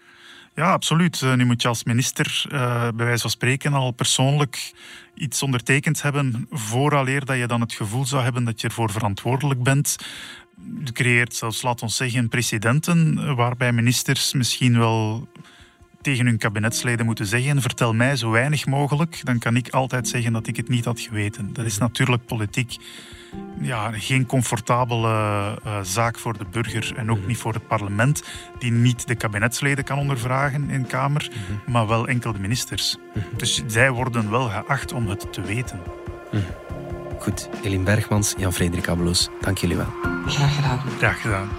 Ja, 0.56 0.72
absoluut. 0.72 1.22
Eh, 1.22 1.34
nu 1.34 1.46
moet 1.46 1.62
je 1.62 1.68
als 1.68 1.84
minister 1.84 2.46
uh, 2.52 2.82
bij 2.96 3.06
wijze 3.06 3.22
van 3.22 3.30
spreken 3.30 3.74
al 3.74 3.92
persoonlijk 3.92 4.72
iets 5.16 5.44
ondertekend 5.44 6.02
hebben 6.02 6.48
vooraleer 6.52 7.26
dat 7.26 7.38
je 7.38 7.48
dan 7.48 7.62
het 7.62 7.74
gevoel 7.74 8.06
zou 8.06 8.24
hebben 8.24 8.44
dat 8.44 8.62
je 8.62 8.68
ervoor 8.68 8.92
verantwoordelijk 8.92 9.64
bent. 9.64 9.96
Je 10.84 10.92
creëert 10.92 11.36
zelfs, 11.36 11.62
laat 11.62 11.82
ons 11.82 11.96
zeggen, 11.96 12.30
precedenten 12.30 13.36
waarbij 13.36 13.72
ministers 13.72 14.34
misschien 14.34 14.78
wel 14.78 15.28
tegen 16.02 16.26
hun 16.26 16.38
kabinetsleden 16.38 17.06
moeten 17.06 17.26
zeggen: 17.26 17.62
vertel 17.62 17.94
mij 17.94 18.16
zo 18.16 18.30
weinig 18.30 18.66
mogelijk, 18.66 19.22
dan 19.24 19.40
kan 19.40 19.56
ik 19.56 19.70
altijd 19.70 20.08
zeggen 20.08 20.34
dat 20.34 20.48
ik 20.48 20.56
het 20.56 20.70
niet 20.70 20.86
had 20.86 21.00
geweten. 21.00 21.54
Dat 21.54 21.66
is 21.66 21.78
natuurlijk 21.78 22.26
politiek 22.26 22.78
ja, 23.62 23.92
geen 23.92 24.26
comfortabele 24.26 25.08
uh, 25.66 25.80
zaak 25.82 26.20
voor 26.20 26.38
de 26.38 26.46
burger 26.52 26.94
en 26.96 27.12
ook 27.12 27.18
mhm. 27.18 27.28
niet 27.28 27.38
voor 27.38 27.54
het 27.54 27.68
parlement, 27.68 28.24
die 28.60 28.72
niet 28.72 29.08
de 29.08 29.16
kabinetsleden 29.16 29.84
kan 29.84 29.98
ondervragen 29.98 30.70
in 30.70 30.88
Kamer, 30.88 31.30
mhm. 31.30 31.72
maar 31.72 31.88
wel 31.88 32.08
enkel 32.08 32.34
de 32.34 32.40
ministers. 32.40 32.98
Mhm. 33.14 33.26
Dus 33.38 33.64
zij 33.68 33.92
worden 33.92 34.32
wel 34.32 34.50
geacht 34.50 34.94
om 34.94 35.08
het 35.08 35.34
te 35.34 35.42
weten. 35.42 35.80
Goed, 37.20 37.50
Elin 37.64 37.84
Bergmans, 37.84 38.34
Jan-Frederik 38.38 38.88
Abeloos, 38.88 39.30
dank 39.42 39.58
jullie 39.58 39.78
wel. 39.78 39.94
Graag 40.28 40.56
gedaan. 40.56 40.80
Graag 40.98 41.22
gedaan. 41.22 41.50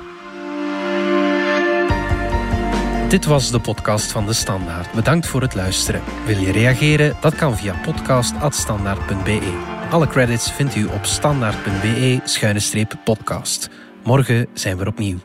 Dit 3.12 3.24
was 3.24 3.50
de 3.50 3.60
podcast 3.60 4.12
van 4.12 4.26
De 4.26 4.32
Standaard. 4.32 4.92
Bedankt 4.92 5.26
voor 5.26 5.42
het 5.42 5.54
luisteren. 5.54 6.02
Wil 6.26 6.36
je 6.36 6.52
reageren? 6.52 7.16
Dat 7.20 7.34
kan 7.34 7.56
via 7.56 7.74
podcast.standaard.be. 7.84 9.86
Alle 9.90 10.06
credits 10.06 10.52
vindt 10.52 10.74
u 10.74 10.84
op 10.84 11.04
standaard.be-podcast. 11.04 13.70
Morgen 14.04 14.46
zijn 14.54 14.76
we 14.76 14.86
opnieuw. 14.86 15.18